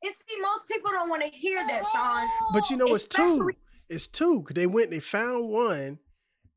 [0.01, 2.25] And see, most people don't want to hear that, Sean.
[2.53, 3.51] But you know, it's two.
[3.89, 4.45] It's two.
[4.51, 5.99] They went, they found one,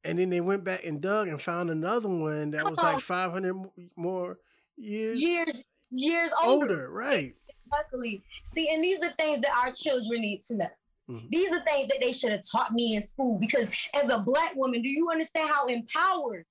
[0.04, 3.00] and then they went back and dug and found another one that was like Oh.
[3.00, 3.54] 500
[3.96, 4.38] more
[4.76, 6.66] years Years, years older.
[6.74, 6.90] older.
[6.92, 7.34] Right.
[7.72, 8.22] Luckily.
[8.54, 10.68] See, and these are things that our children need to know.
[11.10, 11.28] Mhm.
[11.30, 14.54] These are things that they should have taught me in school because as a black
[14.54, 16.44] woman, do you understand how empowered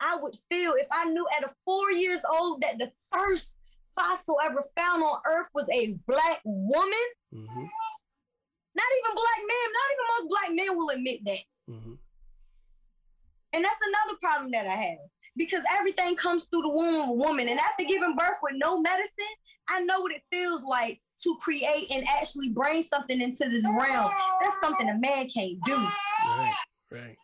[0.00, 3.56] I would feel if I knew at a four years old that the first
[3.98, 7.06] fossil ever found on earth was a black woman?
[7.32, 7.64] hmm
[8.74, 11.72] Not even black men, not even most black men will admit that.
[11.72, 11.94] hmm
[13.52, 14.98] And that's another problem that I have
[15.36, 17.48] because everything comes through the womb of a woman.
[17.48, 19.34] And after giving birth with no medicine,
[19.68, 24.10] I know what it feels like to create and actually bring something into this realm.
[24.42, 25.76] That's something a man can't do.
[26.28, 26.52] Right.
[26.90, 27.16] Right.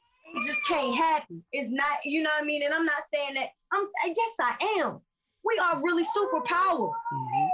[0.47, 1.45] Just can't happen.
[1.53, 2.63] It's not, you know what I mean?
[2.63, 5.01] And I'm not saying that I'm I guess I am.
[5.45, 6.91] We are really superpower.
[7.13, 7.49] hmm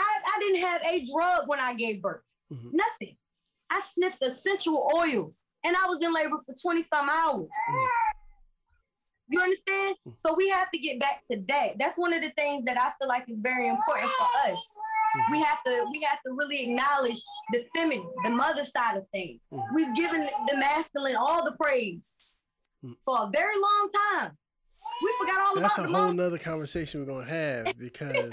[0.00, 2.22] I, I didn't have a drug when I gave birth.
[2.52, 2.70] Mhm.
[2.72, 3.16] Nothing.
[3.68, 7.48] I sniffed essential oils and I was in labor for 20 some hours.
[7.70, 7.86] Mm.
[9.30, 9.96] You understand?
[10.24, 11.78] So we have to get back to that.
[11.78, 14.76] That's one of the things that I feel like is very important for us.
[15.30, 17.20] We have to we have to really acknowledge
[17.52, 19.42] the feminine, the mother side of things.
[19.52, 19.64] Mhm.
[19.74, 22.08] We've given the masculine all the praise
[22.84, 22.94] Mm.
[23.04, 24.38] for a very long time.
[25.02, 26.16] We forgot all That's a about the whole mom.
[26.16, 28.32] nother conversation we're gonna have because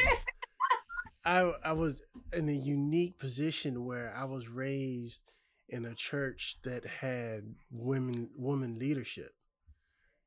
[1.23, 2.01] I I was
[2.33, 5.21] in a unique position where I was raised
[5.67, 9.33] in a church that had women woman leadership.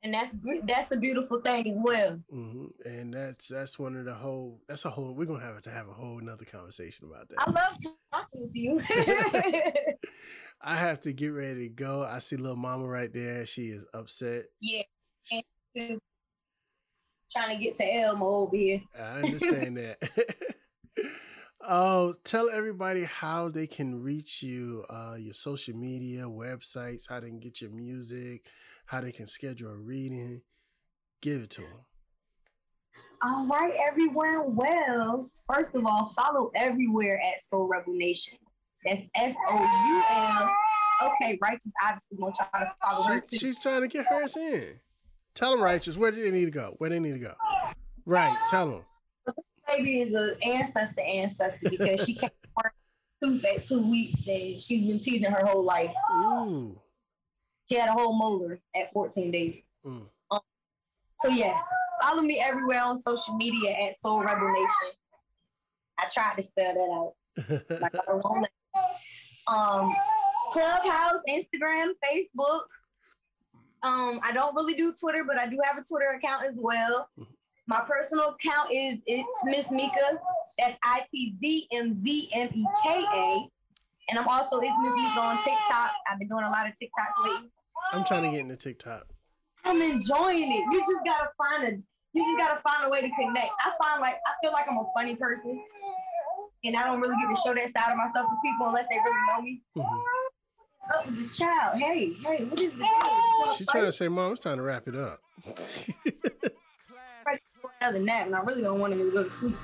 [0.03, 0.33] And that's
[0.65, 2.21] that's a beautiful thing as well.
[2.33, 2.67] Mm-hmm.
[2.89, 4.61] And that's that's one of the whole.
[4.69, 5.13] That's a whole.
[5.13, 7.39] We're gonna have to have a whole another conversation about that.
[7.41, 7.77] I love
[8.13, 8.81] talking with you.
[10.61, 12.05] I have to get ready to go.
[12.05, 13.45] I see little mama right there.
[13.45, 14.45] She is upset.
[14.61, 14.83] yeah.
[17.31, 18.81] Trying to get to Elmo over here.
[18.99, 19.99] I understand that.
[21.61, 27.29] Oh, tell everybody how they can reach you, uh, your social media, websites, how they
[27.29, 28.47] can get your music,
[28.89, 30.41] how they can schedule a reading.
[31.21, 31.85] Give it to them.
[33.23, 34.57] All right, everyone.
[34.57, 38.39] Well, first of all, follow everywhere at Soul Rebel Nation.
[38.85, 41.11] That's S O U L.
[41.11, 43.21] Okay, righteous obviously gonna try to follow her.
[43.21, 43.37] Too.
[43.37, 44.81] she's trying to get hers in.
[45.35, 45.97] Tell them righteous.
[45.97, 46.75] Where do they need to go?
[46.79, 47.35] Where they need to go?
[48.07, 48.37] Right.
[48.49, 49.35] Tell them.
[49.67, 52.73] baby is an ancestor ancestor because she came to work
[53.23, 55.93] tooth at two weeks and she's been teething her whole life.
[56.11, 56.81] Ooh.
[57.69, 59.61] She had a whole molar at 14 days.
[59.85, 60.07] Mm.
[61.21, 61.61] So yes,
[62.01, 64.95] follow me everywhere on social media at Soul Rebel Nation.
[65.99, 67.15] I tried to spell that out.
[67.81, 68.51] Like I won't let-
[69.49, 69.93] um,
[70.53, 72.61] Clubhouse, Instagram, Facebook.
[73.83, 77.09] Um, I don't really do Twitter, but I do have a Twitter account as well.
[77.67, 80.19] My personal account is it's Miss Meka.
[80.59, 83.49] That's I T Z M Z M E K A.
[84.11, 85.91] And I'm also it's Miss Meka on TikTok.
[86.11, 87.51] I've been doing a lot of TikToks lately.
[87.93, 89.07] I'm trying to get into TikTok.
[89.65, 90.73] I'm enjoying it.
[90.73, 91.77] You just gotta find a
[92.15, 93.51] you just gotta find a way to connect.
[93.65, 95.63] I find like I feel like I'm a funny person.
[96.65, 98.99] And I don't really get to show that side of myself to people unless they
[98.99, 99.63] really know me.
[99.77, 100.03] Mhm.
[100.95, 101.79] Oh, this child.
[101.79, 102.75] Hey, hey, what is?
[102.75, 102.87] You
[103.57, 105.21] She's trying to say, Mom, it's time to wrap it up.
[107.81, 109.55] Another nap, and I really don't want him to go to sleep.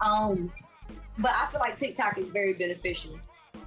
[0.00, 0.50] Um,
[1.18, 3.12] but I feel like TikTok is very beneficial.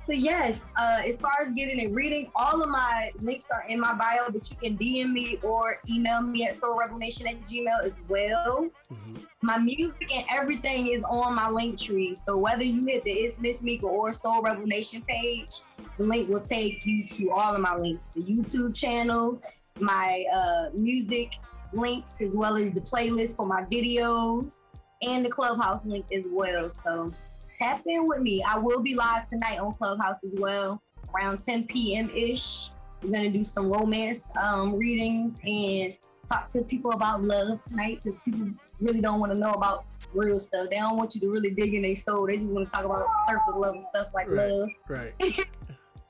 [0.05, 3.79] So yes, uh, as far as getting a reading, all of my links are in
[3.79, 7.95] my bio, but you can DM me or email me at soulrevelation at gmail as
[8.07, 8.67] well.
[8.91, 9.25] Mhm.
[9.41, 12.13] My music and everything is on my link tree.
[12.13, 15.61] So whether you hit the It's Miss Meka or Soul Rebel Nation page,
[15.97, 18.09] the link will take you to all of my links.
[18.13, 19.41] The YouTube channel,
[19.79, 21.31] my uh, music
[21.73, 24.53] links, as well as the playlist for my videos,
[25.01, 26.69] and the Clubhouse link as well.
[26.69, 27.11] So
[27.57, 28.43] tap in with me.
[28.43, 30.81] I will be live tonight on Clubhouse as well,
[31.13, 32.09] around 10 p.m.
[32.13, 32.69] ish.
[33.01, 35.95] We're gonna do some romance um, reading and
[36.27, 38.49] talk to people about love tonight because people
[38.79, 40.69] really don't want to know about real stuff.
[40.69, 42.25] They don't want you to really dig in their soul.
[42.25, 44.49] They just want to talk about surface level stuff like Right.
[44.49, 44.69] love.
[44.89, 45.13] Right.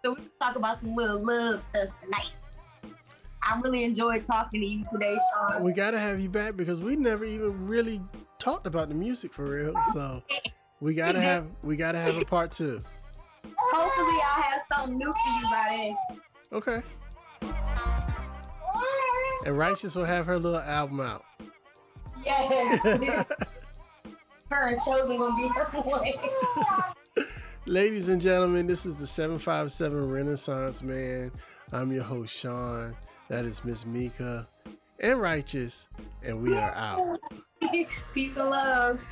[0.03, 2.29] So we can talk about some little love stuff tonight.
[3.41, 5.63] I really enjoyed talking to you today, Sean.
[5.63, 7.99] We got to have you back because we never even really
[8.37, 9.73] talked about the music for real.
[9.93, 10.21] So
[10.81, 12.81] we got to have we got to have a part two.
[13.57, 16.21] Hopefully, I'll have something new for you by then.
[16.53, 16.81] Okay.
[19.45, 21.23] And Righteous will have her little album out.
[22.25, 22.81] Yes.
[24.49, 26.13] her and Chosen gonna be her boy.
[27.67, 31.31] Ladies and gentlemen, this is the 757 Renaissance Man.
[31.71, 32.95] I'm your host, Sean.
[33.27, 34.45] That is Miss Meka.
[34.99, 35.89] and righteous,
[36.23, 37.19] and we are out.
[38.13, 39.03] Peace and love.